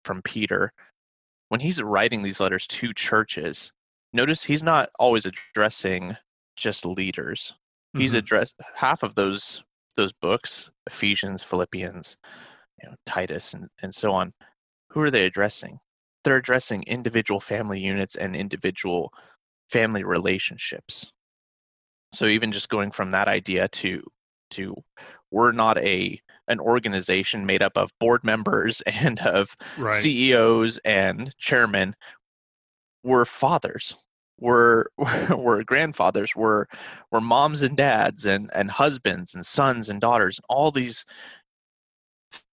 from 0.06 0.22
peter 0.22 0.72
when 1.50 1.60
he's 1.60 1.82
writing 1.82 2.22
these 2.22 2.40
letters 2.40 2.66
to 2.68 2.94
churches 2.94 3.72
notice 4.14 4.44
he's 4.44 4.64
not 4.64 4.90
always 5.00 5.26
addressing 5.26 6.16
just 6.56 6.86
leaders 6.86 7.54
he's 7.98 8.12
mm-hmm. 8.12 8.20
addressed 8.20 8.56
half 8.76 9.04
of 9.04 9.16
those 9.16 9.64
those 9.96 10.14
books 10.14 10.70
ephesians 10.88 11.44
philippians 11.44 12.18
you 12.82 12.90
know, 12.90 12.96
Titus 13.06 13.54
and, 13.54 13.68
and 13.82 13.94
so 13.94 14.12
on, 14.12 14.34
who 14.90 15.02
are 15.02 15.12
they 15.12 15.26
addressing? 15.26 15.80
They're 16.24 16.38
addressing 16.38 16.84
individual 16.84 17.40
family 17.40 17.80
units 17.80 18.16
and 18.16 18.36
individual 18.36 19.12
family 19.70 20.04
relationships. 20.04 21.12
So 22.14 22.26
even 22.26 22.52
just 22.52 22.70
going 22.70 22.92
from 22.92 23.12
that 23.12 23.28
idea 23.28 23.68
to 23.68 24.04
to 24.52 24.76
we're 25.32 25.52
not 25.52 25.78
a 25.78 26.20
an 26.48 26.60
organization 26.60 27.46
made 27.46 27.62
up 27.62 27.78
of 27.78 27.92
board 28.00 28.24
members 28.24 28.82
and 28.86 29.20
of 29.22 29.56
right. 29.78 29.94
CEOs 29.96 30.80
and 30.80 31.36
chairmen. 31.38 31.96
We're 33.04 33.26
fathers. 33.26 33.96
We're 34.40 34.86
we're 35.36 35.64
grandfathers. 35.64 36.36
We're 36.36 36.66
we're 37.12 37.22
moms 37.22 37.62
and 37.62 37.78
dads 37.78 38.26
and 38.26 38.50
and 38.54 38.72
husbands 38.72 39.36
and 39.36 39.46
sons 39.46 39.90
and 39.90 40.02
daughters. 40.02 40.40
All 40.50 40.72
these 40.72 41.06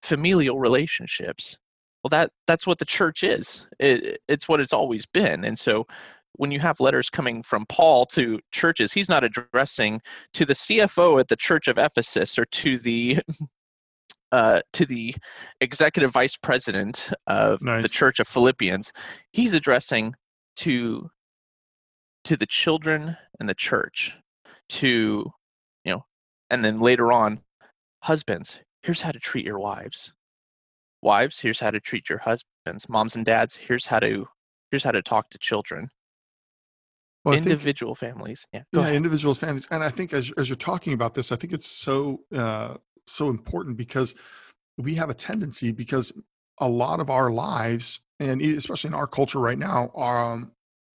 familial 0.07 0.59
relationships. 0.59 1.59
Well 2.03 2.09
that 2.11 2.31
that's 2.47 2.67
what 2.67 2.79
the 2.79 2.85
church 2.85 3.25
is. 3.25 3.67
It, 3.81 4.21
it's 4.29 4.49
what 4.49 4.61
it's 4.61 4.73
always 4.73 5.05
been. 5.07 5.45
And 5.45 5.59
so 5.59 5.87
when 6.35 6.53
you 6.53 6.61
have 6.61 6.79
letters 6.81 7.09
coming 7.09 7.43
from 7.43 7.65
paul 7.67 8.05
to 8.05 8.39
churches 8.53 8.93
he's 8.93 9.09
not 9.09 9.25
addressing 9.25 9.99
to 10.35 10.45
the 10.45 10.53
cfo 10.53 11.19
at 11.19 11.29
the 11.29 11.37
church 11.37 11.67
of 11.67 11.79
ephesus 11.79 12.39
or 12.39 12.45
to 12.45 12.79
the 12.79 13.19
uh, 14.33 14.61
to 14.73 14.85
the 14.85 15.15
executive 15.61 16.11
vice 16.11 16.37
president 16.37 17.11
of 17.27 17.63
nice. 17.63 17.83
the 17.83 17.89
church 17.89 18.19
of 18.21 18.29
philippians. 18.29 18.93
He's 19.33 19.55
addressing 19.55 20.15
to 20.57 21.09
to 22.25 22.37
the 22.37 22.47
children 22.47 23.17
and 23.41 23.49
the 23.49 23.55
church 23.55 24.15
to 24.69 25.31
you 25.85 25.93
know 25.93 26.05
and 26.51 26.65
then 26.65 26.79
later 26.79 27.13
on 27.13 27.41
husbands 28.03 28.61
here's 28.87 29.01
how 29.01 29.11
to 29.11 29.19
treat 29.19 29.45
your 29.45 29.59
wives. 29.59 30.13
Wives, 31.03 31.41
here's 31.41 31.59
how 31.59 31.73
to 31.73 31.81
treat 31.81 32.09
your 32.09 32.19
husbands. 32.19 32.89
Moms 32.89 33.17
and 33.17 33.27
dads, 33.27 33.55
here's 33.55 33.85
how 33.85 33.99
to 33.99 34.27
here's 34.71 34.85
how 34.85 34.93
to 34.93 35.03
talk 35.03 35.29
to 35.31 35.39
children. 35.39 35.89
well, 37.25 37.35
individual 37.35 37.95
think, 37.97 38.13
families. 38.13 38.47
Yeah, 38.53 38.63
yeah, 38.73 38.93
individual 38.93 39.35
families. 39.35 39.67
And 39.71 39.83
I 39.83 39.91
think 39.91 40.13
as 40.13 40.33
as 40.39 40.49
you're 40.49 40.57
talking 40.57 40.93
about 40.93 41.15
this, 41.15 41.33
I 41.33 41.37
think 41.37 41.53
it's 41.53 41.69
so 41.69 42.21
uh, 42.35 42.77
so 43.07 43.29
important 43.29 43.77
because 43.77 44.15
we 44.79 44.95
have 44.95 45.11
a 45.11 45.15
tendency 45.15 45.73
because 45.73 46.13
a 46.59 46.69
lot 46.69 47.01
of 47.01 47.11
our 47.11 47.31
lives, 47.31 48.01
and 48.21 48.41
especially 48.41 48.89
in 48.89 48.95
our 48.95 49.09
culture 49.09 49.41
right 49.41 49.59
now, 49.59 49.91
are 49.95 50.33
um, 50.33 50.53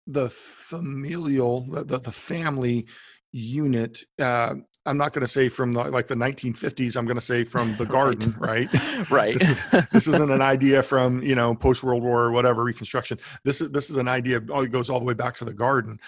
the 0.06 0.30
familial, 0.30 1.62
the, 1.84 1.98
the 1.98 2.12
family 2.12 2.86
unit 3.32 3.98
uh, 4.18 4.54
I'm 4.86 4.96
not 4.96 5.12
going 5.12 5.22
to 5.22 5.28
say 5.28 5.48
from 5.48 5.74
the, 5.74 5.84
like 5.84 6.08
the 6.08 6.14
1950s. 6.14 6.96
I'm 6.96 7.04
going 7.04 7.16
to 7.16 7.20
say 7.20 7.44
from 7.44 7.76
the 7.76 7.84
garden, 7.86 8.34
right? 8.38 8.72
Right. 8.72 9.10
right. 9.10 9.38
this, 9.38 9.60
is, 9.92 9.92
isn't 10.08 10.30
an 10.30 10.40
idea 10.40 10.82
from 10.82 11.22
you 11.22 11.34
know 11.34 11.54
post 11.54 11.82
World 11.82 12.02
War 12.02 12.22
or 12.22 12.32
whatever 12.32 12.64
Reconstruction. 12.64 13.18
This 13.44 13.60
is 13.60 13.70
this 13.70 13.90
is 13.90 13.96
an 13.96 14.08
idea. 14.08 14.40
Oh, 14.50 14.62
it 14.62 14.70
goes 14.70 14.88
all 14.88 14.98
the 14.98 15.04
way 15.04 15.14
back 15.14 15.34
to 15.36 15.44
the 15.44 15.52
garden. 15.52 16.00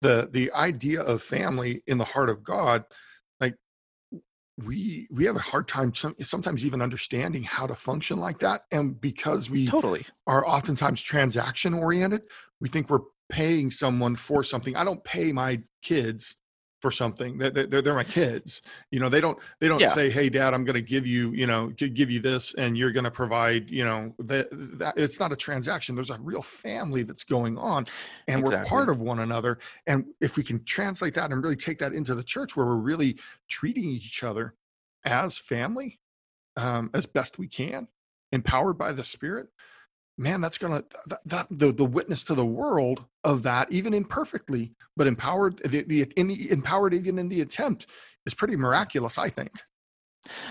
The 0.00 0.28
the 0.32 0.52
idea 0.52 1.02
of 1.02 1.22
family 1.22 1.82
in 1.86 1.98
the 1.98 2.04
heart 2.04 2.30
of 2.30 2.42
God, 2.42 2.84
like 3.40 3.56
we 4.56 5.06
we 5.10 5.26
have 5.26 5.36
a 5.36 5.40
hard 5.40 5.68
time 5.68 5.92
sometimes 5.94 6.64
even 6.64 6.80
understanding 6.80 7.42
how 7.42 7.66
to 7.66 7.74
function 7.74 8.18
like 8.18 8.38
that, 8.38 8.64
and 8.70 8.98
because 8.98 9.50
we 9.50 9.66
totally 9.66 10.06
are 10.26 10.46
oftentimes 10.46 11.02
transaction 11.02 11.74
oriented, 11.74 12.22
we 12.60 12.70
think 12.70 12.88
we're 12.88 13.00
paying 13.28 13.70
someone 13.70 14.16
for 14.16 14.42
something. 14.42 14.76
I 14.76 14.84
don't 14.84 15.04
pay 15.04 15.32
my 15.32 15.60
kids 15.82 16.36
for 16.84 16.90
something 16.90 17.38
that 17.38 17.54
they're, 17.54 17.80
they're, 17.80 17.94
my 17.94 18.04
kids 18.04 18.60
you 18.90 19.00
know 19.00 19.08
they 19.08 19.18
don't 19.22 19.38
they 19.58 19.68
don't 19.68 19.80
yeah. 19.80 19.88
say 19.88 20.10
hey 20.10 20.28
dad 20.28 20.52
i'm 20.52 20.66
going 20.66 20.74
to 20.74 20.82
give 20.82 21.06
you 21.06 21.32
you 21.32 21.46
know 21.46 21.68
give 21.68 22.10
you 22.10 22.20
this 22.20 22.52
and 22.58 22.76
you're 22.76 22.92
going 22.92 23.04
to 23.04 23.10
provide 23.10 23.70
you 23.70 23.82
know 23.82 24.12
that, 24.18 24.48
that 24.52 24.92
it's 24.98 25.18
not 25.18 25.32
a 25.32 25.36
transaction 25.36 25.94
there's 25.94 26.10
a 26.10 26.18
real 26.20 26.42
family 26.42 27.02
that's 27.02 27.24
going 27.24 27.56
on 27.56 27.86
and 28.28 28.40
exactly. 28.40 28.58
we're 28.58 28.68
part 28.68 28.90
of 28.90 29.00
one 29.00 29.20
another 29.20 29.58
and 29.86 30.04
if 30.20 30.36
we 30.36 30.42
can 30.42 30.62
translate 30.64 31.14
that 31.14 31.32
and 31.32 31.42
really 31.42 31.56
take 31.56 31.78
that 31.78 31.94
into 31.94 32.14
the 32.14 32.22
church 32.22 32.54
where 32.54 32.66
we're 32.66 32.76
really 32.76 33.16
treating 33.48 33.84
each 33.84 34.22
other 34.22 34.52
as 35.06 35.38
family 35.38 35.98
um, 36.58 36.90
as 36.92 37.06
best 37.06 37.38
we 37.38 37.48
can 37.48 37.88
empowered 38.30 38.76
by 38.76 38.92
the 38.92 39.02
spirit 39.02 39.46
man 40.16 40.40
that's 40.40 40.58
gonna 40.58 40.82
that, 41.06 41.20
that, 41.26 41.46
the, 41.50 41.72
the 41.72 41.84
witness 41.84 42.24
to 42.24 42.34
the 42.34 42.46
world 42.46 43.04
of 43.24 43.42
that 43.42 43.70
even 43.72 43.94
imperfectly 43.94 44.72
but 44.96 45.06
empowered 45.06 45.58
the, 45.64 45.82
the 45.82 46.06
in 46.16 46.28
the 46.28 46.50
empowered 46.50 46.94
even 46.94 47.18
in 47.18 47.28
the 47.28 47.40
attempt 47.40 47.86
is 48.26 48.34
pretty 48.34 48.56
miraculous 48.56 49.18
i 49.18 49.28
think. 49.28 49.50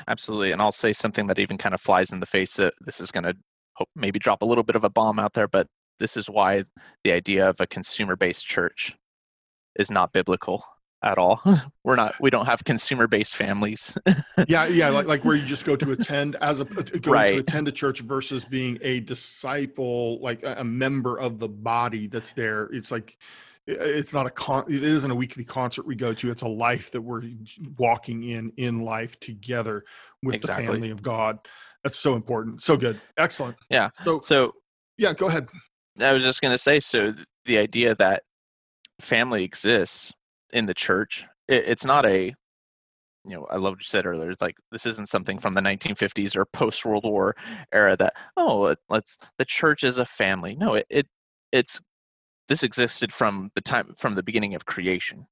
Absolutely 0.07 0.51
and 0.51 0.61
i'll 0.61 0.71
say 0.71 0.93
something 0.93 1.27
that 1.27 1.39
even 1.39 1.57
kind 1.57 1.73
of 1.73 1.81
flies 1.81 2.11
in 2.11 2.19
the 2.19 2.25
face 2.25 2.55
that 2.57 2.73
this 2.81 2.99
is 2.99 3.11
going 3.11 3.23
to 3.23 3.35
maybe 3.95 4.19
drop 4.19 4.41
a 4.41 4.45
little 4.45 4.63
bit 4.63 4.75
of 4.75 4.83
a 4.83 4.89
bomb 4.89 5.17
out 5.17 5.33
there 5.33 5.47
but 5.47 5.67
this 5.99 6.17
is 6.17 6.29
why 6.29 6.63
the 7.03 7.11
idea 7.11 7.49
of 7.49 7.59
a 7.59 7.67
consumer 7.67 8.15
based 8.15 8.45
church 8.45 8.95
is 9.79 9.89
not 9.89 10.13
biblical 10.13 10.63
at 11.03 11.17
all. 11.17 11.41
We're 11.83 11.95
not. 11.95 12.15
We 12.19 12.29
don't 12.29 12.45
have 12.45 12.63
consumer-based 12.63 13.35
families. 13.35 13.97
yeah, 14.47 14.65
yeah, 14.65 14.89
like 14.89 15.05
like 15.05 15.25
where 15.25 15.35
you 15.35 15.45
just 15.45 15.65
go 15.65 15.75
to 15.75 15.91
attend 15.91 16.35
as 16.37 16.59
a 16.59 16.65
go 16.65 17.11
right. 17.11 17.33
to 17.33 17.37
attend 17.39 17.67
a 17.67 17.71
church 17.71 18.01
versus 18.01 18.45
being 18.45 18.79
a 18.81 19.01
disciple, 19.01 20.19
like 20.21 20.43
a, 20.43 20.55
a 20.59 20.63
member 20.63 21.19
of 21.19 21.39
the 21.39 21.49
body 21.49 22.07
that's 22.07 22.33
there. 22.33 22.65
It's 22.71 22.91
like 22.91 23.17
it's 23.65 24.13
not 24.13 24.25
a 24.25 24.29
con 24.29 24.65
it 24.67 24.83
isn't 24.83 25.09
a 25.09 25.15
weekly 25.15 25.45
concert 25.45 25.85
we 25.85 25.95
go 25.95 26.13
to 26.13 26.29
it's 26.29 26.41
a 26.41 26.47
life 26.47 26.91
that 26.91 27.01
we're 27.01 27.23
walking 27.77 28.23
in 28.23 28.51
in 28.57 28.81
life 28.81 29.17
together 29.21 29.85
with 30.21 30.35
exactly. 30.35 30.65
the 30.65 30.71
family 30.73 30.89
of 30.89 31.01
god 31.01 31.39
that's 31.81 31.97
so 31.97 32.15
important 32.15 32.61
so 32.61 32.75
good 32.75 32.99
excellent 33.17 33.55
yeah 33.69 33.89
so 34.03 34.19
so 34.19 34.53
yeah 34.97 35.13
go 35.13 35.27
ahead 35.27 35.47
i 36.01 36.11
was 36.11 36.23
just 36.23 36.41
going 36.41 36.51
to 36.51 36.57
say 36.57 36.77
so 36.77 37.13
the 37.45 37.57
idea 37.57 37.95
that 37.95 38.23
family 38.99 39.45
exists 39.45 40.11
in 40.53 40.65
the 40.65 40.73
church. 40.73 41.25
It, 41.47 41.65
it's 41.67 41.85
not 41.85 42.05
a 42.05 42.33
you 43.25 43.35
know, 43.35 43.45
I 43.49 43.55
love 43.55 43.73
what 43.73 43.79
you 43.79 43.85
said 43.85 44.05
earlier. 44.05 44.31
It's 44.31 44.41
like 44.41 44.57
this 44.71 44.85
isn't 44.85 45.07
something 45.07 45.39
from 45.39 45.53
the 45.53 45.61
1950s 45.61 46.35
or 46.35 46.45
post 46.45 46.83
World 46.85 47.05
War 47.05 47.35
era 47.71 47.95
that 47.97 48.13
oh, 48.37 48.75
let's 48.89 49.17
the 49.37 49.45
church 49.45 49.83
is 49.83 49.97
a 49.97 50.05
family. 50.05 50.55
No, 50.55 50.75
it, 50.75 50.85
it 50.89 51.07
it's 51.51 51.79
this 52.47 52.63
existed 52.63 53.13
from 53.13 53.49
the 53.55 53.61
time 53.61 53.93
from 53.97 54.15
the 54.15 54.23
beginning 54.23 54.55
of 54.55 54.65
creation. 54.65 55.25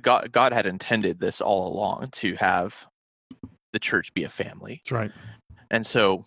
God 0.00 0.32
God 0.32 0.52
had 0.52 0.66
intended 0.66 1.20
this 1.20 1.40
all 1.40 1.72
along 1.72 2.08
to 2.12 2.34
have 2.36 2.74
the 3.72 3.78
church 3.78 4.12
be 4.14 4.24
a 4.24 4.30
family. 4.30 4.80
That's 4.84 4.92
right. 4.92 5.12
And 5.70 5.84
so 5.84 6.24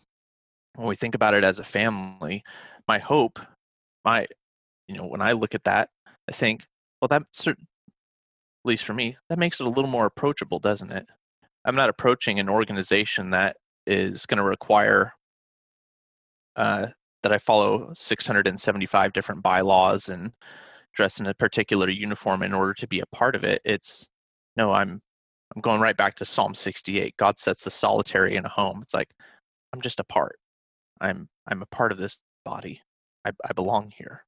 when 0.75 0.87
we 0.87 0.95
think 0.95 1.15
about 1.15 1.33
it 1.33 1.43
as 1.43 1.59
a 1.59 1.63
family, 1.63 2.43
my 2.87 2.99
hope, 2.99 3.39
my 4.05 4.27
you 4.87 4.95
know, 4.95 5.07
when 5.07 5.21
I 5.21 5.31
look 5.31 5.55
at 5.55 5.63
that, 5.63 5.89
I 6.29 6.31
think, 6.31 6.65
well, 7.01 7.07
that 7.07 7.23
certain 7.31 7.65
at 8.63 8.69
least 8.69 8.85
for 8.85 8.93
me, 8.93 9.17
that 9.29 9.39
makes 9.39 9.59
it 9.59 9.65
a 9.65 9.69
little 9.69 9.89
more 9.89 10.05
approachable, 10.05 10.59
doesn't 10.59 10.91
it? 10.91 11.05
I'm 11.65 11.75
not 11.75 11.89
approaching 11.89 12.39
an 12.39 12.49
organization 12.49 13.29
that 13.31 13.57
is 13.85 14.25
going 14.25 14.37
to 14.37 14.43
require 14.43 15.13
uh, 16.55 16.87
that 17.23 17.31
I 17.31 17.37
follow 17.37 17.91
675 17.93 19.13
different 19.13 19.43
bylaws 19.43 20.09
and 20.09 20.31
dress 20.93 21.19
in 21.19 21.27
a 21.27 21.33
particular 21.33 21.89
uniform 21.89 22.43
in 22.43 22.53
order 22.53 22.73
to 22.75 22.87
be 22.87 22.99
a 23.01 23.05
part 23.07 23.35
of 23.35 23.43
it. 23.43 23.61
It's 23.65 24.05
no, 24.55 24.71
I'm 24.71 25.01
I'm 25.55 25.61
going 25.61 25.81
right 25.81 25.97
back 25.97 26.15
to 26.15 26.25
Psalm 26.25 26.55
68. 26.55 27.15
God 27.17 27.37
sets 27.37 27.63
the 27.63 27.71
solitary 27.71 28.35
in 28.35 28.45
a 28.45 28.49
home. 28.49 28.79
It's 28.81 28.93
like 28.93 29.09
I'm 29.73 29.81
just 29.81 29.99
a 29.99 30.05
part. 30.05 30.37
I'm 31.01 31.27
I'm 31.47 31.61
a 31.61 31.67
part 31.67 31.91
of 31.91 31.97
this 31.97 32.19
body. 32.45 32.81
I, 33.25 33.31
I 33.49 33.53
belong 33.53 33.91
here. 33.95 34.25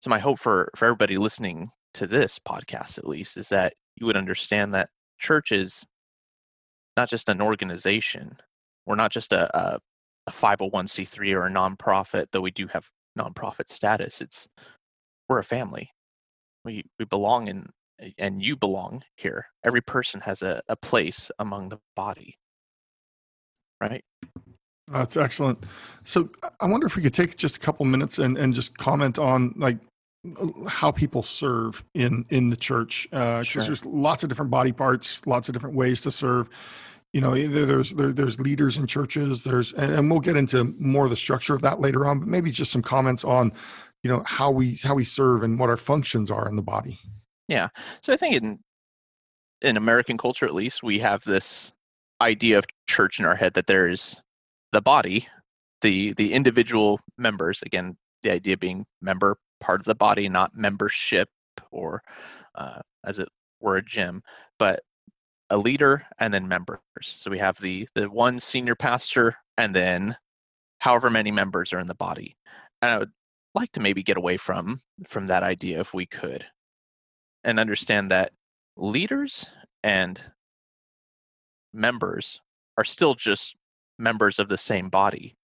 So 0.00 0.10
my 0.10 0.18
hope 0.18 0.38
for 0.38 0.70
for 0.76 0.86
everybody 0.86 1.16
listening 1.16 1.70
to 1.94 2.06
this 2.06 2.38
podcast 2.38 2.98
at 2.98 3.08
least 3.08 3.36
is 3.36 3.48
that 3.48 3.74
you 3.96 4.06
would 4.06 4.16
understand 4.16 4.74
that 4.74 4.90
church 5.18 5.52
is 5.52 5.84
not 6.96 7.08
just 7.08 7.28
an 7.28 7.40
organization. 7.40 8.36
We're 8.86 8.96
not 8.96 9.12
just 9.12 9.32
a, 9.32 9.56
a, 9.56 9.80
a 10.26 10.30
501c3 10.30 11.34
or 11.34 11.46
a 11.46 11.50
nonprofit 11.50 12.26
though 12.32 12.40
we 12.40 12.50
do 12.50 12.66
have 12.68 12.88
nonprofit 13.18 13.68
status. 13.68 14.20
It's 14.20 14.48
we're 15.28 15.38
a 15.38 15.44
family. 15.44 15.90
We 16.64 16.84
we 16.98 17.04
belong 17.04 17.48
in 17.48 17.66
and 18.18 18.42
you 18.42 18.56
belong 18.56 19.02
here. 19.16 19.46
Every 19.64 19.82
person 19.82 20.20
has 20.20 20.42
a, 20.42 20.62
a 20.68 20.76
place 20.76 21.30
among 21.38 21.68
the 21.68 21.78
body. 21.96 22.36
Right? 23.80 24.04
That's 24.88 25.16
excellent. 25.16 25.64
So 26.04 26.28
i 26.60 26.66
wonder 26.66 26.86
if 26.86 26.96
we 26.96 27.02
could 27.02 27.14
take 27.14 27.36
just 27.36 27.56
a 27.56 27.60
couple 27.60 27.86
minutes 27.86 28.18
and, 28.18 28.36
and 28.36 28.52
just 28.52 28.76
comment 28.76 29.18
on 29.18 29.54
like 29.56 29.78
how 30.68 30.90
people 30.90 31.22
serve 31.22 31.82
in 31.94 32.24
in 32.28 32.50
the 32.50 32.56
church 32.56 33.08
because 33.10 33.40
uh, 33.40 33.42
sure. 33.42 33.62
there's 33.62 33.84
lots 33.86 34.22
of 34.22 34.28
different 34.28 34.50
body 34.50 34.72
parts 34.72 35.22
lots 35.26 35.48
of 35.48 35.54
different 35.54 35.74
ways 35.74 36.00
to 36.02 36.10
serve. 36.10 36.48
You 37.12 37.20
know 37.20 37.34
there's 37.34 37.92
there, 37.92 38.12
there's 38.12 38.38
leaders 38.38 38.76
in 38.76 38.86
churches 38.86 39.42
there's 39.42 39.72
and, 39.72 40.10
we'll 40.10 40.20
get 40.20 40.36
into 40.36 40.74
more 40.78 41.04
of 41.04 41.10
the 41.10 41.16
structure 41.16 41.54
of 41.54 41.62
that 41.62 41.80
later 41.80 42.06
on 42.06 42.20
but 42.20 42.28
maybe 42.28 42.50
just 42.50 42.70
some 42.70 42.82
comments 42.82 43.24
on 43.24 43.52
you 44.02 44.10
know 44.10 44.22
how 44.26 44.50
we 44.50 44.78
how 44.82 44.94
we 44.94 45.04
serve 45.04 45.42
and 45.42 45.58
what 45.58 45.70
our 45.70 45.76
functions 45.76 46.30
are 46.30 46.48
in 46.48 46.54
the 46.54 46.62
body. 46.62 46.98
Yeah. 47.48 47.68
So 48.02 48.12
i 48.12 48.16
think 48.16 48.36
in 48.36 48.58
in 49.62 49.76
american 49.76 50.18
culture 50.18 50.46
at 50.46 50.54
least 50.54 50.82
we 50.82 50.98
have 50.98 51.24
this 51.24 51.72
idea 52.20 52.58
of 52.58 52.66
church 52.86 53.18
in 53.18 53.24
our 53.24 53.34
head 53.34 53.54
that 53.54 53.66
there's 53.66 54.16
the 54.72 54.82
body 54.82 55.26
the 55.80 56.12
the 56.12 56.34
individual 56.34 57.00
members 57.16 57.62
again 57.62 57.96
the 58.22 58.30
idea 58.30 58.56
being 58.56 58.86
member 59.00 59.38
part 59.60 59.80
of 59.80 59.86
the 59.86 59.94
body, 59.94 60.28
not 60.28 60.56
membership 60.56 61.28
or 61.70 62.02
uh, 62.54 62.80
as 63.04 63.18
it 63.18 63.28
were 63.60 63.76
a 63.76 63.84
gym, 63.84 64.22
but 64.58 64.82
a 65.50 65.56
leader 65.56 66.06
and 66.18 66.32
then 66.32 66.46
members. 66.46 66.80
So 67.02 67.30
we 67.30 67.38
have 67.38 67.58
the 67.58 67.88
the 67.94 68.08
one 68.08 68.38
senior 68.38 68.74
pastor 68.74 69.34
and 69.58 69.74
then 69.74 70.16
however 70.78 71.10
many 71.10 71.30
members 71.30 71.72
are 71.72 71.80
in 71.80 71.86
the 71.86 71.94
body. 71.94 72.36
And 72.82 72.90
I 72.90 72.98
would 72.98 73.12
like 73.54 73.72
to 73.72 73.80
maybe 73.80 74.02
get 74.02 74.16
away 74.16 74.36
from 74.36 74.80
from 75.06 75.26
that 75.26 75.42
idea 75.42 75.80
if 75.80 75.92
we 75.92 76.06
could 76.06 76.46
and 77.44 77.58
understand 77.58 78.10
that 78.10 78.32
leaders 78.76 79.46
and 79.82 80.20
members 81.72 82.40
are 82.76 82.84
still 82.84 83.14
just 83.14 83.56
members 83.98 84.38
of 84.38 84.48
the 84.48 84.58
same 84.58 84.88
body 84.88 85.36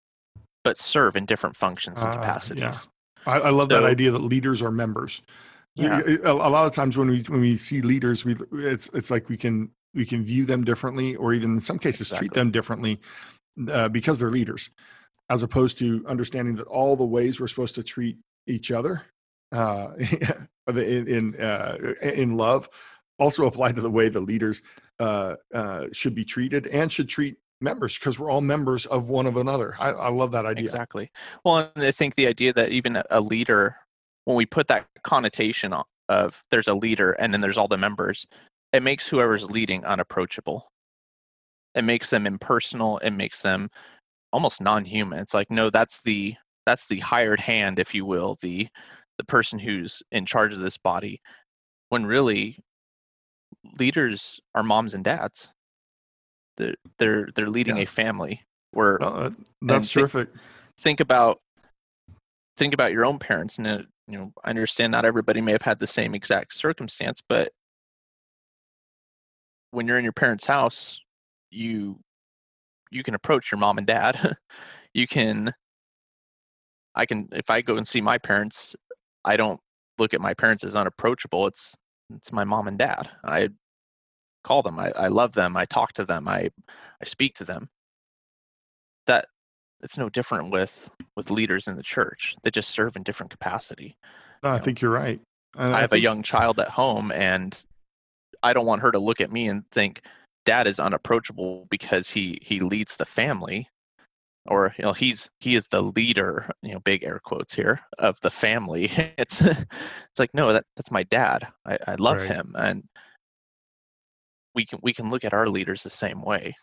but 0.64 0.78
serve 0.78 1.14
in 1.14 1.24
different 1.24 1.54
functions 1.56 2.02
and 2.02 2.12
capacities. 2.12 2.62
Uh, 2.64 2.66
yeah. 2.66 2.95
I, 3.26 3.38
I 3.38 3.50
love 3.50 3.68
so, 3.70 3.80
that 3.80 3.84
idea 3.84 4.10
that 4.10 4.20
leaders 4.20 4.62
are 4.62 4.70
members. 4.70 5.22
Yeah. 5.74 6.00
A, 6.24 6.32
a, 6.32 6.50
lot 6.50 6.66
of 6.66 6.72
times 6.72 6.96
when 6.96 7.08
we 7.08 7.22
when 7.22 7.40
we 7.40 7.56
see 7.56 7.82
leaders, 7.82 8.24
we 8.24 8.36
it's 8.52 8.88
it's 8.94 9.10
like 9.10 9.28
we 9.28 9.36
can 9.36 9.70
we 9.94 10.06
can 10.06 10.24
view 10.24 10.46
them 10.46 10.64
differently, 10.64 11.16
or 11.16 11.34
even 11.34 11.54
in 11.54 11.60
some 11.60 11.78
cases 11.78 12.08
exactly. 12.08 12.28
treat 12.28 12.34
them 12.34 12.50
differently 12.50 13.00
uh, 13.70 13.88
because 13.88 14.18
they're 14.18 14.30
leaders, 14.30 14.70
as 15.28 15.42
opposed 15.42 15.78
to 15.80 16.04
understanding 16.08 16.56
that 16.56 16.66
all 16.66 16.96
the 16.96 17.04
ways 17.04 17.40
we're 17.40 17.48
supposed 17.48 17.74
to 17.74 17.82
treat 17.82 18.16
each 18.46 18.70
other 18.70 19.02
uh, 19.52 19.88
in 20.68 21.08
in, 21.08 21.40
uh, 21.40 21.76
in 22.02 22.36
love 22.36 22.68
also 23.18 23.46
apply 23.46 23.72
to 23.72 23.80
the 23.80 23.90
way 23.90 24.08
the 24.08 24.20
leaders 24.20 24.62
uh, 25.00 25.36
uh, 25.54 25.86
should 25.92 26.14
be 26.14 26.24
treated 26.24 26.66
and 26.68 26.90
should 26.90 27.08
treat 27.08 27.36
members 27.60 27.98
because 27.98 28.18
we're 28.18 28.30
all 28.30 28.40
members 28.40 28.86
of 28.86 29.08
one 29.08 29.26
of 29.26 29.36
another. 29.36 29.74
I, 29.78 29.90
I 29.90 30.08
love 30.10 30.30
that 30.32 30.46
idea. 30.46 30.64
Exactly. 30.64 31.10
Well, 31.44 31.70
and 31.74 31.84
I 31.84 31.90
think 31.90 32.14
the 32.14 32.26
idea 32.26 32.52
that 32.52 32.70
even 32.70 33.02
a 33.10 33.20
leader 33.20 33.76
when 34.26 34.36
we 34.36 34.44
put 34.44 34.66
that 34.66 34.86
connotation 35.02 35.72
of 36.08 36.44
there's 36.50 36.68
a 36.68 36.74
leader 36.74 37.12
and 37.12 37.32
then 37.32 37.40
there's 37.40 37.56
all 37.56 37.68
the 37.68 37.78
members, 37.78 38.26
it 38.72 38.82
makes 38.82 39.08
whoever's 39.08 39.50
leading 39.50 39.84
unapproachable. 39.84 40.68
It 41.74 41.84
makes 41.84 42.10
them 42.10 42.26
impersonal. 42.26 42.98
It 42.98 43.10
makes 43.10 43.40
them 43.42 43.70
almost 44.32 44.60
non-human. 44.60 45.18
It's 45.18 45.34
like 45.34 45.50
no, 45.50 45.70
that's 45.70 46.02
the 46.02 46.34
that's 46.66 46.86
the 46.88 46.98
hired 47.00 47.40
hand, 47.40 47.78
if 47.78 47.94
you 47.94 48.04
will, 48.04 48.36
the 48.40 48.68
the 49.18 49.24
person 49.24 49.58
who's 49.58 50.02
in 50.10 50.26
charge 50.26 50.52
of 50.52 50.60
this 50.60 50.76
body. 50.76 51.20
When 51.88 52.04
really, 52.04 52.58
leaders 53.78 54.40
are 54.54 54.64
moms 54.64 54.94
and 54.94 55.04
dads. 55.04 55.48
They're 56.56 56.74
they're 56.98 57.28
they're 57.34 57.50
leading 57.50 57.76
yeah. 57.76 57.84
a 57.84 57.86
family. 57.86 58.42
Where 58.72 59.02
uh, 59.02 59.30
that's 59.62 59.90
terrific. 59.90 60.28
Think, 60.28 60.40
think 60.78 61.00
about 61.00 61.40
think 62.56 62.74
about 62.74 62.92
your 62.92 63.04
own 63.04 63.18
parents 63.18 63.58
and 63.58 63.66
uh, 63.66 63.78
you 64.08 64.18
know 64.18 64.32
i 64.44 64.50
understand 64.50 64.90
not 64.90 65.04
everybody 65.04 65.40
may 65.40 65.52
have 65.52 65.62
had 65.62 65.78
the 65.78 65.86
same 65.86 66.14
exact 66.14 66.56
circumstance 66.56 67.20
but 67.28 67.50
when 69.70 69.86
you're 69.86 69.98
in 69.98 70.04
your 70.04 70.12
parents 70.12 70.46
house 70.46 71.00
you 71.50 71.98
you 72.90 73.02
can 73.02 73.14
approach 73.14 73.50
your 73.50 73.58
mom 73.58 73.78
and 73.78 73.86
dad 73.86 74.36
you 74.94 75.06
can 75.06 75.52
i 76.94 77.04
can 77.04 77.28
if 77.32 77.50
i 77.50 77.60
go 77.60 77.76
and 77.76 77.86
see 77.86 78.00
my 78.00 78.18
parents 78.18 78.74
i 79.24 79.36
don't 79.36 79.60
look 79.98 80.14
at 80.14 80.20
my 80.20 80.34
parents 80.34 80.64
as 80.64 80.74
unapproachable 80.74 81.46
it's 81.46 81.74
it's 82.14 82.32
my 82.32 82.44
mom 82.44 82.68
and 82.68 82.78
dad 82.78 83.08
i 83.24 83.48
call 84.46 84.62
them. 84.62 84.78
I, 84.78 84.90
I 84.96 85.08
love 85.08 85.32
them. 85.32 85.56
I 85.56 85.64
talk 85.64 85.92
to 85.94 86.04
them. 86.04 86.28
I 86.28 86.50
i 87.00 87.04
speak 87.04 87.34
to 87.36 87.44
them. 87.44 87.68
That 89.06 89.26
it's 89.82 89.98
no 89.98 90.08
different 90.08 90.50
with 90.50 90.90
with 91.16 91.30
leaders 91.30 91.68
in 91.68 91.76
the 91.76 91.82
church. 91.82 92.36
They 92.42 92.50
just 92.50 92.70
serve 92.70 92.96
in 92.96 93.02
different 93.02 93.30
capacity 93.30 93.96
no, 94.42 94.50
i 94.50 94.58
think 94.58 94.80
you're 94.80 94.90
right. 94.90 95.20
I, 95.56 95.72
I 95.72 95.80
have 95.80 95.90
think... 95.90 96.00
a 96.00 96.02
young 96.02 96.22
child 96.22 96.58
at 96.58 96.68
home 96.68 97.12
and 97.12 97.58
i 98.42 98.52
don't 98.52 98.66
want 98.66 98.82
her 98.82 98.92
to 98.92 98.98
look 98.98 99.20
at 99.20 99.32
me 99.32 99.48
and 99.48 99.68
think 99.70 100.02
dad 100.44 100.66
is 100.66 100.80
unapproachable 100.80 101.66
because 101.70 102.08
he 102.10 102.38
he 102.42 102.60
leads 102.60 102.96
the 102.96 103.04
family 103.04 103.68
or 104.46 104.74
you 104.78 104.84
know 104.84 104.92
he's 104.92 105.28
he 105.40 105.56
is 105.56 105.66
the 105.68 105.82
leader 105.82 106.48
you 106.62 106.72
know 106.72 106.80
big 106.80 107.02
air 107.02 107.20
quotes 107.24 107.52
here 107.52 107.80
of 107.98 108.20
the 108.20 108.30
family. 108.30 108.90
It's 109.18 109.40
it's 109.40 110.18
like 110.18 110.32
no 110.34 110.52
that 110.52 110.64
that's 110.76 110.92
my 110.92 111.02
dad. 111.02 111.48
I, 111.66 111.78
I 111.88 111.94
love 111.96 112.18
right. 112.18 112.28
him. 112.28 112.54
And 112.56 112.84
we 114.56 114.64
can 114.66 114.80
we 114.82 114.92
can 114.92 115.08
look 115.08 115.24
at 115.24 115.32
our 115.32 115.48
leaders 115.48 115.84
the 115.84 115.90
same 115.90 116.20
way 116.22 116.54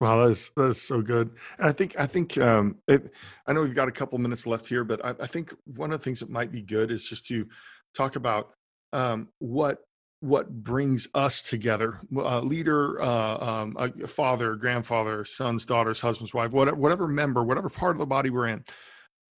Wow, 0.00 0.26
that's 0.26 0.50
that's 0.50 0.82
so 0.82 1.00
good. 1.00 1.30
And 1.58 1.68
I 1.68 1.72
think 1.72 1.98
I 1.98 2.06
think 2.06 2.36
um, 2.36 2.76
it, 2.86 3.14
I 3.46 3.54
know 3.54 3.62
we've 3.62 3.74
got 3.74 3.88
a 3.88 3.92
couple 3.92 4.18
minutes 4.18 4.46
left 4.46 4.66
here, 4.66 4.84
but 4.84 5.02
I, 5.02 5.14
I, 5.20 5.26
think 5.26 5.54
one 5.64 5.90
of 5.90 5.98
the 5.98 6.04
things 6.04 6.20
that 6.20 6.28
might 6.28 6.52
be 6.52 6.60
good 6.60 6.90
is 6.90 7.08
just 7.08 7.26
to 7.28 7.48
talk 7.94 8.16
about 8.16 8.50
um, 8.92 9.28
what 9.38 9.78
what 10.20 10.50
brings 10.50 11.08
us 11.14 11.42
together. 11.42 11.98
A 12.14 12.42
leader, 12.42 13.00
uh, 13.00 13.38
um, 13.38 13.76
a 13.78 14.06
father, 14.06 14.54
grandfather, 14.56 15.24
sons, 15.24 15.64
daughters, 15.64 16.00
husbands, 16.00 16.34
wife, 16.34 16.52
whatever, 16.52 16.76
whatever 16.76 17.08
member, 17.08 17.42
whatever 17.42 17.70
part 17.70 17.96
of 17.96 17.98
the 17.98 18.06
body 18.06 18.28
we're 18.28 18.48
in. 18.48 18.64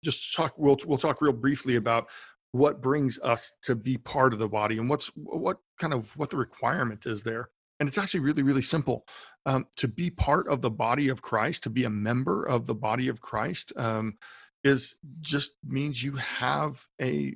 Just 0.03 0.35
talk. 0.35 0.55
We'll 0.57 0.77
we'll 0.85 0.97
talk 0.97 1.21
real 1.21 1.31
briefly 1.31 1.77
about 1.77 2.09
what 2.51 2.81
brings 2.81 3.17
us 3.23 3.57
to 3.61 3.75
be 3.75 3.97
part 3.97 4.33
of 4.33 4.39
the 4.39 4.49
body 4.49 4.77
and 4.77 4.89
what's 4.89 5.07
what 5.15 5.59
kind 5.79 5.93
of 5.93 6.15
what 6.17 6.29
the 6.29 6.37
requirement 6.37 7.05
is 7.05 7.23
there 7.23 7.49
and 7.79 7.87
it's 7.87 7.97
actually 7.97 8.19
really 8.19 8.43
really 8.43 8.61
simple 8.61 9.05
um, 9.45 9.65
to 9.77 9.87
be 9.87 10.09
part 10.09 10.47
of 10.47 10.61
the 10.61 10.69
body 10.69 11.07
of 11.07 11.21
christ 11.21 11.63
to 11.63 11.69
be 11.69 11.83
a 11.83 11.89
member 11.89 12.43
of 12.43 12.67
the 12.67 12.75
body 12.75 13.07
of 13.07 13.21
christ 13.21 13.73
um, 13.77 14.17
is 14.63 14.95
just 15.21 15.53
means 15.65 16.03
you 16.03 16.17
have 16.17 16.85
a 17.01 17.35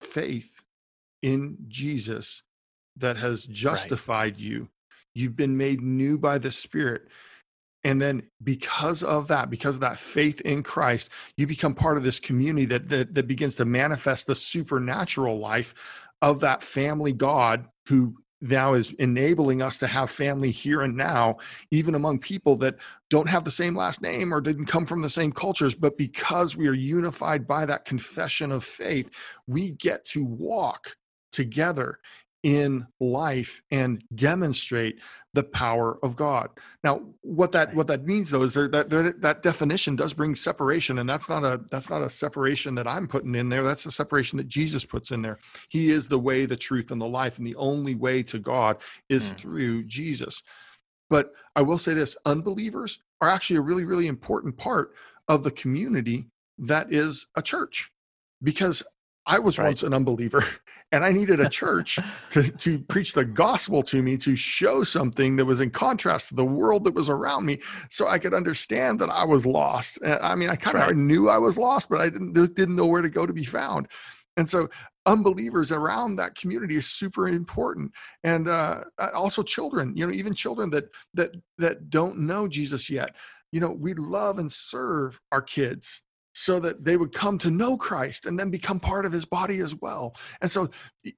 faith 0.00 0.62
in 1.22 1.56
jesus 1.66 2.42
that 2.96 3.16
has 3.16 3.44
justified 3.44 4.34
right. 4.34 4.40
you 4.40 4.68
you've 5.14 5.36
been 5.36 5.56
made 5.56 5.80
new 5.80 6.18
by 6.18 6.38
the 6.38 6.50
spirit 6.50 7.08
and 7.84 8.00
then 8.00 8.22
because 8.42 9.02
of 9.02 9.28
that 9.28 9.50
because 9.50 9.76
of 9.76 9.80
that 9.80 9.98
faith 9.98 10.40
in 10.42 10.62
christ 10.62 11.08
you 11.36 11.46
become 11.46 11.74
part 11.74 11.96
of 11.96 12.02
this 12.02 12.20
community 12.20 12.66
that, 12.66 12.88
that 12.88 13.14
that 13.14 13.26
begins 13.26 13.54
to 13.54 13.64
manifest 13.64 14.26
the 14.26 14.34
supernatural 14.34 15.38
life 15.38 15.74
of 16.24 16.40
that 16.40 16.62
family 16.62 17.12
god 17.12 17.66
who 17.86 18.16
now 18.40 18.74
is 18.74 18.92
enabling 18.98 19.62
us 19.62 19.78
to 19.78 19.86
have 19.86 20.10
family 20.10 20.50
here 20.50 20.82
and 20.82 20.96
now, 20.96 21.36
even 21.70 21.94
among 21.94 22.18
people 22.18 22.56
that 22.56 22.76
don't 23.08 23.28
have 23.28 23.44
the 23.44 23.50
same 23.50 23.74
last 23.74 24.02
name 24.02 24.32
or 24.32 24.40
didn't 24.40 24.66
come 24.66 24.86
from 24.86 25.02
the 25.02 25.08
same 25.08 25.32
cultures. 25.32 25.74
But 25.74 25.96
because 25.96 26.56
we 26.56 26.68
are 26.68 26.74
unified 26.74 27.46
by 27.46 27.64
that 27.66 27.84
confession 27.84 28.52
of 28.52 28.62
faith, 28.62 29.10
we 29.46 29.72
get 29.72 30.04
to 30.06 30.24
walk 30.24 30.96
together 31.32 31.98
in 32.44 32.86
life 33.00 33.62
and 33.70 34.04
demonstrate 34.14 35.00
the 35.32 35.42
power 35.42 35.98
of 36.04 36.14
God. 36.14 36.50
Now, 36.84 37.00
what 37.22 37.50
that 37.52 37.74
what 37.74 37.88
that 37.88 38.04
means 38.04 38.30
though 38.30 38.42
is 38.42 38.52
that 38.52 38.70
that, 38.70 39.20
that 39.20 39.42
definition 39.42 39.96
does 39.96 40.12
bring 40.12 40.34
separation, 40.36 40.98
and 40.98 41.08
that's 41.08 41.28
not 41.28 41.42
a 41.42 41.62
that's 41.70 41.90
not 41.90 42.02
a 42.02 42.10
separation 42.10 42.76
that 42.76 42.86
I'm 42.86 43.08
putting 43.08 43.34
in 43.34 43.48
there. 43.48 43.64
That's 43.64 43.86
a 43.86 43.90
separation 43.90 44.36
that 44.36 44.46
Jesus 44.46 44.84
puts 44.84 45.10
in 45.10 45.22
there. 45.22 45.38
He 45.70 45.90
is 45.90 46.06
the 46.06 46.18
way, 46.18 46.44
the 46.46 46.56
truth, 46.56 46.92
and 46.92 47.00
the 47.00 47.06
life, 47.06 47.38
and 47.38 47.46
the 47.46 47.56
only 47.56 47.96
way 47.96 48.22
to 48.24 48.38
God 48.38 48.76
is 49.08 49.32
mm. 49.32 49.36
through 49.38 49.84
Jesus. 49.84 50.42
But 51.10 51.32
I 51.56 51.62
will 51.62 51.78
say 51.78 51.94
this: 51.94 52.16
unbelievers 52.26 53.02
are 53.20 53.30
actually 53.30 53.56
a 53.56 53.62
really 53.62 53.84
really 53.84 54.06
important 54.06 54.56
part 54.56 54.92
of 55.28 55.42
the 55.42 55.50
community 55.50 56.26
that 56.58 56.92
is 56.92 57.26
a 57.34 57.42
church, 57.42 57.90
because 58.42 58.84
I 59.26 59.38
was 59.38 59.58
right. 59.58 59.66
once 59.66 59.82
an 59.82 59.94
unbeliever 59.94 60.44
and 60.92 61.04
I 61.04 61.12
needed 61.12 61.40
a 61.40 61.48
church 61.48 61.98
to, 62.30 62.42
to 62.50 62.78
preach 62.80 63.12
the 63.12 63.24
gospel 63.24 63.82
to 63.84 64.02
me, 64.02 64.16
to 64.18 64.36
show 64.36 64.84
something 64.84 65.36
that 65.36 65.44
was 65.44 65.60
in 65.60 65.70
contrast 65.70 66.28
to 66.28 66.34
the 66.34 66.44
world 66.44 66.84
that 66.84 66.94
was 66.94 67.08
around 67.08 67.46
me 67.46 67.60
so 67.90 68.06
I 68.06 68.18
could 68.18 68.34
understand 68.34 68.98
that 69.00 69.10
I 69.10 69.24
was 69.24 69.46
lost. 69.46 69.98
I 70.04 70.34
mean, 70.34 70.50
I 70.50 70.56
kind 70.56 70.76
of 70.76 70.82
right. 70.88 70.96
knew 70.96 71.28
I 71.28 71.38
was 71.38 71.58
lost, 71.58 71.88
but 71.88 72.00
I 72.00 72.08
didn't, 72.08 72.32
didn't 72.32 72.76
know 72.76 72.86
where 72.86 73.02
to 73.02 73.10
go 73.10 73.26
to 73.26 73.32
be 73.32 73.44
found. 73.44 73.88
And 74.36 74.48
so 74.48 74.68
unbelievers 75.06 75.70
around 75.70 76.16
that 76.16 76.34
community 76.34 76.76
is 76.76 76.90
super 76.90 77.28
important 77.28 77.92
and 78.22 78.48
uh, 78.48 78.80
also 79.14 79.42
children 79.42 79.94
you 79.96 80.06
know 80.06 80.12
even 80.12 80.34
children 80.34 80.70
that 80.70 80.84
that 81.12 81.30
that 81.58 81.90
don't 81.90 82.18
know 82.18 82.48
jesus 82.48 82.88
yet 82.88 83.14
you 83.52 83.60
know 83.60 83.70
we 83.70 83.92
love 83.94 84.38
and 84.38 84.50
serve 84.50 85.20
our 85.30 85.42
kids 85.42 86.02
so 86.34 86.58
that 86.58 86.84
they 86.84 86.96
would 86.96 87.12
come 87.12 87.38
to 87.38 87.50
know 87.50 87.76
Christ 87.76 88.26
and 88.26 88.38
then 88.38 88.50
become 88.50 88.80
part 88.80 89.06
of 89.06 89.12
his 89.12 89.24
body 89.24 89.60
as 89.60 89.74
well. 89.76 90.14
And 90.42 90.50
so 90.50 90.68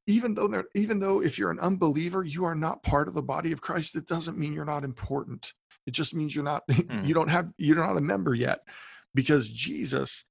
even 0.07 0.35
though 0.35 0.47
they're 0.47 0.67
even 0.75 1.01
though 1.01 1.23
if 1.23 1.39
you're 1.39 1.51
an 1.51 1.59
unbeliever, 1.59 2.23
you 2.23 2.45
are 2.45 2.55
not 2.55 2.83
part 2.83 3.09
of 3.09 3.15
the 3.15 3.23
body 3.23 3.51
of 3.51 3.63
Christ, 3.63 3.97
it 3.97 4.07
doesn't 4.07 4.39
mean 4.39 4.53
you're 4.53 4.65
not 4.65 4.85
important. 4.85 5.53
It 5.87 5.93
just 5.93 6.15
means 6.15 6.35
you're 6.35 6.45
not 6.45 6.67
mm. 6.71 7.07
you 7.07 7.15
don't 7.15 7.31
have 7.31 7.53
you're 7.57 7.77
not 7.77 7.97
a 7.97 8.03
member 8.03 8.35
yet 8.35 8.61
because 9.15 9.49
Jesus 9.49 10.25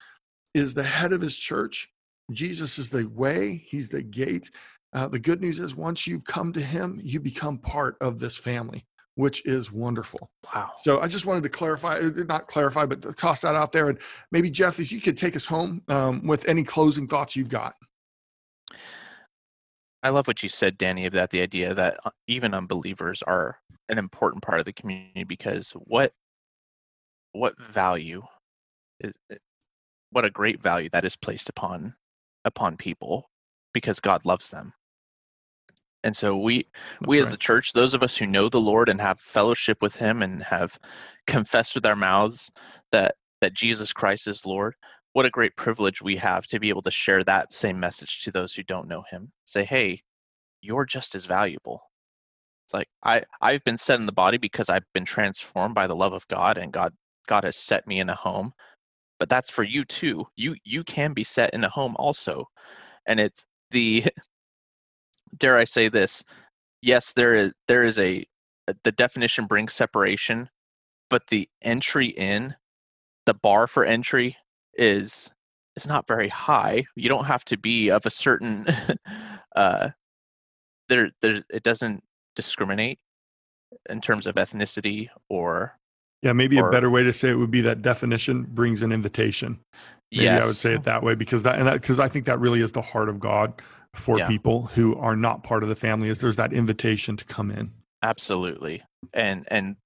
is 0.54 0.74
the 0.74 0.84
head 0.84 1.12
of 1.12 1.22
his 1.22 1.38
church. 1.38 1.90
Jesus 2.32 2.78
is 2.78 2.90
the 2.90 3.06
way, 3.06 3.64
he's 3.68 3.90
the 3.90 4.04
gate. 4.04 4.50
Uh, 4.94 5.08
the 5.08 5.20
good 5.20 5.42
news 5.42 5.60
is 5.60 5.76
once 5.76 6.08
you've 6.08 6.24
come 6.24 6.54
to 6.54 6.62
him, 6.62 7.02
you 7.04 7.20
become 7.20 7.58
part 7.58 7.98
of 8.00 8.20
this 8.20 8.38
family 8.38 8.86
which 9.16 9.46
is 9.46 9.72
wonderful. 9.72 10.30
Wow. 10.54 10.72
So 10.82 11.00
I 11.00 11.08
just 11.08 11.26
wanted 11.26 11.44
to 11.44 11.50
clarify, 11.50 11.98
uh, 11.98 12.12
not 12.28 12.48
clarify, 12.48 12.86
but 12.86 13.18
toss 13.18 13.42
that 13.42 13.56
out 13.56 13.72
there. 13.72 13.90
And 13.90 13.98
maybe, 14.32 14.50
Jeff, 14.50 14.80
if 14.80 14.92
you 14.92 15.02
could 15.02 15.18
take 15.18 15.36
us 15.36 15.46
home 15.46 15.82
um, 15.88 16.26
with 16.28 16.48
any 16.48 16.64
closing 16.64 17.08
thoughts 17.08 17.36
you've 17.36 17.50
got. 17.50 17.76
I 20.04 20.10
love 20.10 20.28
what 20.28 20.44
you 20.44 20.50
said, 20.50 20.78
Danny, 20.78 21.08
about 21.08 21.32
the 21.32 21.42
idea 21.42 21.74
that 21.74 21.98
uh, 22.06 22.12
even 22.28 22.54
unbelievers 22.54 23.24
are 23.24 23.58
an 23.90 23.98
important 23.98 24.44
part 24.44 24.60
of 24.60 24.66
the 24.66 24.74
community 24.74 25.24
because 25.24 25.72
what 25.72 26.12
what 27.32 27.60
value 27.60 28.24
is 29.00 29.14
what 30.12 30.26
a 30.26 30.30
great 30.30 30.62
value 30.62 30.90
that 30.92 31.06
is 31.06 31.16
placed 31.16 31.50
upon 31.50 31.94
upon 32.46 32.78
people 32.78 33.30
because 33.74 34.00
God 34.00 34.26
loves 34.26 34.50
them 34.50 34.74
and 36.06 36.16
so 36.16 36.38
we 36.38 36.68
That's 37.02 37.08
we 37.08 37.18
right. 37.18 37.28
as 37.28 37.34
a 37.34 37.38
church, 37.38 37.74
those 37.74 37.96
of 37.96 38.04
us 38.04 38.16
who 38.16 38.28
know 38.28 38.48
the 38.48 38.60
Lord 38.60 38.90
and 38.90 39.02
have 39.02 39.20
fellowship 39.20 39.82
with 39.82 39.96
him 39.96 40.22
and 40.22 40.42
have 40.44 40.80
confessed 41.28 41.74
with 41.76 41.86
our 41.86 41.96
mouths 41.96 42.52
that 42.92 43.16
that 43.42 43.56
Jesus 43.56 43.92
Christ 43.92 44.28
is 44.28 44.46
Lord, 44.46 44.76
what 45.14 45.26
a 45.26 45.32
great 45.32 45.56
privilege 45.58 46.02
we 46.02 46.16
have 46.18 46.46
to 46.48 46.60
be 46.60 46.70
able 46.70 46.84
to 46.84 46.92
share 46.92 47.24
that 47.24 47.54
same 47.54 47.80
message 47.80 48.22
to 48.24 48.32
those 48.32 48.54
who 48.54 48.64
don't 48.64 48.88
know 48.88 49.04
him. 49.10 49.32
Say, 49.46 49.66
"Hey, 49.66 50.02
you're 50.62 50.86
just 50.86 51.16
as 51.16 51.26
valuable." 51.26 51.82
It's 52.66 52.74
like 52.74 52.88
I 53.04 53.24
I've 53.42 53.64
been 53.64 53.78
set 53.78 54.00
in 54.00 54.06
the 54.06 54.12
body 54.12 54.38
because 54.38 54.70
I've 54.70 54.86
been 54.94 55.06
transformed 55.06 55.74
by 55.76 55.88
the 55.88 55.96
love 55.96 56.14
of 56.14 56.28
God 56.28 56.58
and 56.60 56.72
God 56.72 56.94
God 57.28 57.46
has 57.46 57.58
set 57.58 57.88
me 57.88 58.00
in 58.00 58.10
a 58.10 58.16
home. 58.16 58.54
But 59.20 59.30
that's 59.30 59.50
for 59.50 59.64
you 59.64 59.86
too. 59.86 60.28
You 60.36 60.56
you 60.64 60.84
can 60.84 61.14
be 61.14 61.24
set 61.24 61.54
in 61.56 61.64
a 61.64 61.70
home 61.70 61.96
also. 61.98 62.46
And 63.08 63.20
it's 63.20 63.44
the 63.72 64.06
dare 65.38 65.58
I 65.58 65.64
say 65.64 65.90
this? 65.90 66.24
Yes, 66.82 67.14
there 67.14 67.36
is 67.36 67.52
there 67.68 67.84
is 67.84 68.00
a 68.00 68.26
the 68.84 68.92
definition 68.92 69.46
brings 69.46 69.74
separation, 69.74 70.50
but 71.10 71.28
the 71.28 71.48
entry 71.62 72.08
in, 72.08 72.56
the 73.26 73.34
bar 73.34 73.68
for 73.68 73.86
entry 73.86 74.36
is 74.76 75.30
is 75.76 75.88
not 75.88 76.08
very 76.08 76.30
high. 76.30 76.86
You 76.96 77.10
don't 77.10 77.26
have 77.26 77.46
to 77.46 77.58
be 77.58 77.90
of 77.90 78.06
a 78.06 78.12
certain 78.12 78.66
uh, 79.56 79.90
there 80.90 81.12
there 81.22 81.44
it 81.50 81.64
doesn't 81.64 82.04
discriminate 82.36 83.00
in 83.90 84.02
terms 84.02 84.28
of 84.28 84.36
ethnicity 84.36 85.10
or 85.30 85.78
yeah 86.22 86.34
maybe 86.34 86.60
or, 86.60 86.70
a 86.70 86.72
better 86.72 86.90
way 86.90 87.04
to 87.04 87.14
say 87.14 87.30
it 87.30 87.36
would 87.36 87.52
be 87.52 87.62
that 87.62 87.82
definition 87.82 88.44
brings 88.44 88.82
an 88.82 88.92
invitation 88.92 89.60
maybe 90.12 90.24
yes. 90.24 90.44
i 90.44 90.46
would 90.46 90.56
say 90.56 90.74
it 90.74 90.84
that 90.84 91.04
way 91.04 91.16
because 91.16 91.44
that 91.44 91.58
and 91.58 91.68
that 91.68 91.82
because 91.82 92.00
i 92.00 92.08
think 92.08 92.26
that 92.26 92.40
really 92.40 92.62
is 92.62 92.72
the 92.72 92.82
heart 92.82 93.10
of 93.10 93.20
god 93.20 93.62
for 93.96 94.18
Yeah. 94.20 94.28
people 94.28 94.68
who 94.68 94.96
are 94.96 95.16
not 95.16 95.44
part 95.44 95.64
of 95.64 95.70
the 95.70 95.76
family 95.76 96.10
is 96.10 96.20
there's 96.20 96.36
that 96.36 96.54
invitation 96.54 97.18
to 97.18 97.26
come 97.26 97.52
in. 97.52 97.72
Absolutely. 98.02 98.84
And 99.14 99.48
and 99.50 99.78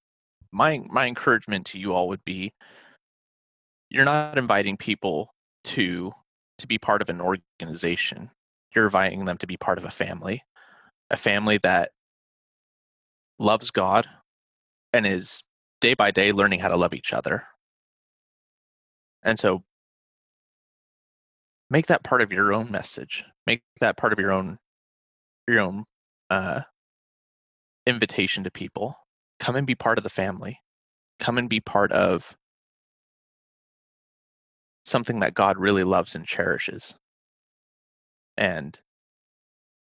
my 0.52 0.80
my 0.90 1.08
encouragement 1.08 1.68
to 1.68 1.80
you 1.80 1.94
all 1.94 2.10
would 2.10 2.24
be 2.26 2.54
you're 3.90 4.06
not 4.06 4.38
inviting 4.38 4.78
people 4.78 5.34
to 5.64 6.12
to 6.60 6.68
be 6.68 6.78
part 6.78 7.02
of 7.02 7.10
an 7.10 7.22
organization. 7.22 8.30
You're 8.76 8.86
inviting 8.86 9.26
them 9.26 9.38
to 9.40 9.48
be 9.48 9.58
part 9.58 9.78
of 9.78 9.84
a 9.86 9.92
family 9.92 10.44
a 11.12 11.18
family 11.18 11.58
that 11.60 11.92
loves 13.40 13.72
god 13.72 14.08
and 14.94 15.08
is 15.08 15.44
day 15.82 15.94
by 15.94 16.12
day 16.12 16.32
learning 16.32 16.60
how 16.60 16.68
to 16.68 16.78
love 16.78 16.94
each 16.94 17.14
other. 17.14 17.48
And 19.24 19.38
so 19.40 19.64
make 21.70 21.88
that 21.88 22.04
part 22.04 22.22
of 22.22 22.34
your 22.34 22.54
own 22.54 22.72
message 22.72 23.24
make 23.46 23.62
that 23.80 23.98
part 23.98 24.14
of 24.14 24.20
your 24.20 24.32
own 24.32 24.58
your 25.48 25.60
own 25.60 25.86
uh 26.30 26.62
invitation 27.90 28.44
to 28.44 28.52
people. 28.52 28.96
Come 29.40 29.56
and 29.56 29.68
be 29.68 29.76
part 29.76 29.98
of 29.98 30.04
the 30.04 30.10
family. 30.10 30.60
Come 31.20 31.38
and 31.38 31.50
be 31.50 31.60
part 31.60 31.92
of 31.92 32.36
something 34.86 35.20
that 35.20 35.34
god 35.34 35.58
really 35.58 35.84
loves 35.84 36.16
and 36.16 36.26
cherishes. 36.26 36.94
And 38.38 38.80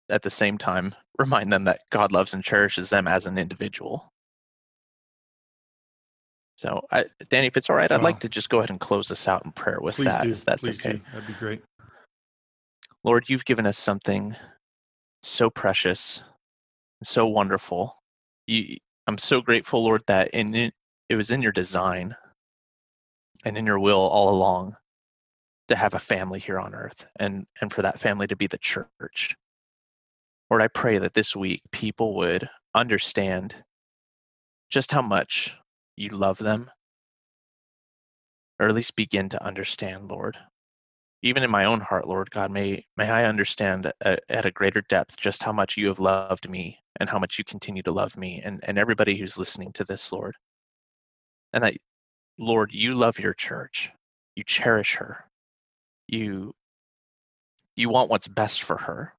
at 0.08 0.22
the 0.22 0.30
same 0.30 0.58
time 0.58 0.94
remind 1.18 1.52
them 1.52 1.64
that 1.64 1.80
god 1.90 2.12
loves 2.12 2.34
and 2.34 2.42
cherishes 2.42 2.90
them 2.90 3.06
as 3.06 3.26
an 3.26 3.38
individual 3.38 4.11
so 6.56 6.84
I, 6.90 7.06
danny 7.28 7.46
if 7.46 7.56
it's 7.56 7.70
all 7.70 7.76
right 7.76 7.90
i'd 7.90 7.98
Wow. 7.98 8.04
like 8.04 8.14
uh-huh. 8.14 8.20
to 8.20 8.28
just 8.28 8.50
go 8.50 8.58
ahead 8.58 8.70
and 8.70 8.80
close 8.80 9.08
this 9.08 9.26
out 9.28 9.44
in 9.44 9.52
prayer 9.52 9.80
with 9.80 9.96
please 9.96 10.06
that 10.06 10.22
do 10.22 10.32
if 10.32 10.44
that's 10.44 10.62
please 10.62 10.80
okay 10.80 10.98
do 10.98 11.00
that'd 11.12 11.26
be 11.26 11.32
great 11.34 11.62
Lord, 13.04 13.28
you've 13.28 13.44
given 13.44 13.66
us 13.66 13.78
something 13.78 14.36
so 15.22 15.50
precious, 15.50 16.22
so 17.02 17.26
wonderful. 17.26 17.96
You, 18.46 18.76
I'm 19.06 19.18
so 19.18 19.40
grateful, 19.40 19.82
Lord, 19.82 20.02
that 20.06 20.28
in 20.30 20.54
it, 20.54 20.74
it 21.08 21.16
was 21.16 21.30
in 21.32 21.42
your 21.42 21.52
design 21.52 22.14
and 23.44 23.58
in 23.58 23.66
your 23.66 23.80
will 23.80 23.98
all 23.98 24.28
along 24.30 24.76
to 25.68 25.74
have 25.76 25.94
a 25.94 25.98
family 25.98 26.38
here 26.38 26.60
on 26.60 26.74
earth 26.74 27.06
and, 27.18 27.46
and 27.60 27.72
for 27.72 27.82
that 27.82 27.98
family 27.98 28.26
to 28.28 28.36
be 28.36 28.46
the 28.46 28.58
church. 28.58 29.34
Lord, 30.50 30.62
I 30.62 30.68
pray 30.68 30.98
that 30.98 31.14
this 31.14 31.34
week 31.34 31.62
people 31.72 32.14
would 32.16 32.48
understand 32.74 33.54
just 34.70 34.92
how 34.92 35.02
much 35.02 35.56
you 35.96 36.10
love 36.10 36.38
them, 36.38 36.70
or 38.58 38.68
at 38.68 38.74
least 38.74 38.96
begin 38.96 39.28
to 39.30 39.44
understand, 39.44 40.10
Lord 40.10 40.36
even 41.22 41.44
in 41.44 41.50
my 41.50 41.64
own 41.64 41.80
heart, 41.80 42.06
Lord 42.06 42.30
God, 42.30 42.50
may 42.50 42.84
may 42.96 43.08
I 43.08 43.24
understand 43.24 43.92
uh, 44.04 44.16
at 44.28 44.46
a 44.46 44.50
greater 44.50 44.82
depth 44.82 45.16
just 45.16 45.42
how 45.42 45.52
much 45.52 45.76
you 45.76 45.86
have 45.86 46.00
loved 46.00 46.48
me 46.50 46.78
and 46.98 47.08
how 47.08 47.18
much 47.18 47.38
you 47.38 47.44
continue 47.44 47.82
to 47.84 47.92
love 47.92 48.16
me 48.16 48.42
and, 48.44 48.60
and 48.64 48.78
everybody 48.78 49.16
who's 49.16 49.38
listening 49.38 49.72
to 49.74 49.84
this, 49.84 50.12
Lord. 50.12 50.34
And 51.52 51.62
that, 51.62 51.74
Lord, 52.38 52.72
you 52.72 52.94
love 52.94 53.18
your 53.18 53.34
church. 53.34 53.90
You 54.34 54.42
cherish 54.44 54.96
her. 54.96 55.24
You 56.08 56.54
you 57.76 57.88
want 57.88 58.10
what's 58.10 58.28
best 58.28 58.64
for 58.64 58.76
her. 58.76 59.14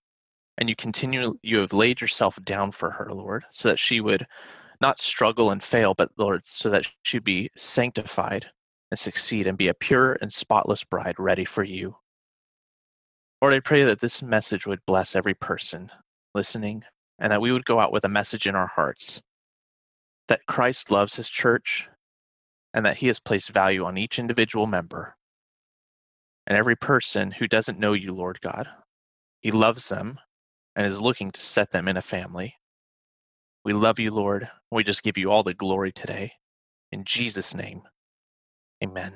And 0.58 0.70
you 0.70 0.76
continue 0.76 1.38
you 1.42 1.60
have 1.60 1.74
laid 1.74 2.02
yourself 2.02 2.38
down 2.44 2.72
for 2.72 2.92
her, 2.92 3.12
Lord, 3.14 3.46
so 3.52 3.70
that 3.70 3.80
she 3.80 4.02
would 4.02 4.28
not 4.84 5.00
struggle 5.00 5.52
and 5.52 5.64
fail, 5.64 5.94
but 5.94 6.12
Lord, 6.18 6.46
so 6.46 6.70
that 6.70 6.86
she'd 7.04 7.24
be 7.24 7.50
sanctified 7.56 8.46
and 8.92 9.00
succeed 9.00 9.48
and 9.48 9.58
be 9.58 9.70
a 9.70 9.74
pure 9.74 10.18
and 10.20 10.32
spotless 10.32 10.84
bride 10.84 11.16
ready 11.18 11.46
for 11.46 11.64
you. 11.64 11.96
Lord, 13.42 13.54
I 13.54 13.62
pray 13.62 13.86
that 13.86 14.02
this 14.02 14.22
message 14.22 14.68
would 14.68 14.86
bless 14.86 15.16
every 15.16 15.36
person 15.36 15.90
listening 16.36 16.84
and 17.20 17.32
that 17.32 17.40
we 17.40 17.54
would 17.54 17.64
go 17.64 17.80
out 17.80 17.94
with 17.94 18.04
a 18.04 18.10
message 18.10 18.46
in 18.46 18.56
our 18.56 18.68
hearts 18.68 19.22
that 20.28 20.46
Christ 20.48 20.92
loves 20.92 21.16
his 21.16 21.30
church 21.30 21.88
and 22.74 22.86
that 22.86 22.98
he 22.98 23.08
has 23.08 23.22
placed 23.22 23.52
value 23.52 23.86
on 23.86 23.98
each 23.98 24.20
individual 24.20 24.68
member 24.68 25.16
and 26.48 26.58
every 26.58 26.76
person 26.76 27.32
who 27.32 27.48
doesn't 27.48 27.80
know 27.80 27.94
you, 27.94 28.14
Lord 28.14 28.42
God. 28.42 28.68
He 29.40 29.52
loves 29.52 29.88
them 29.88 30.20
and 30.76 30.86
is 30.86 31.02
looking 31.02 31.32
to 31.32 31.42
set 31.42 31.72
them 31.72 31.88
in 31.88 31.96
a 31.96 32.02
family. 32.02 32.58
We 33.66 33.74
love 33.74 34.00
you, 34.00 34.12
Lord. 34.12 34.50
We 34.72 34.84
just 34.84 35.04
give 35.04 35.20
you 35.20 35.32
all 35.32 35.44
the 35.44 35.54
glory 35.56 35.94
today. 35.94 36.34
In 36.92 37.06
Jesus' 37.06 37.56
name. 37.56 37.84
Amen. 38.84 39.14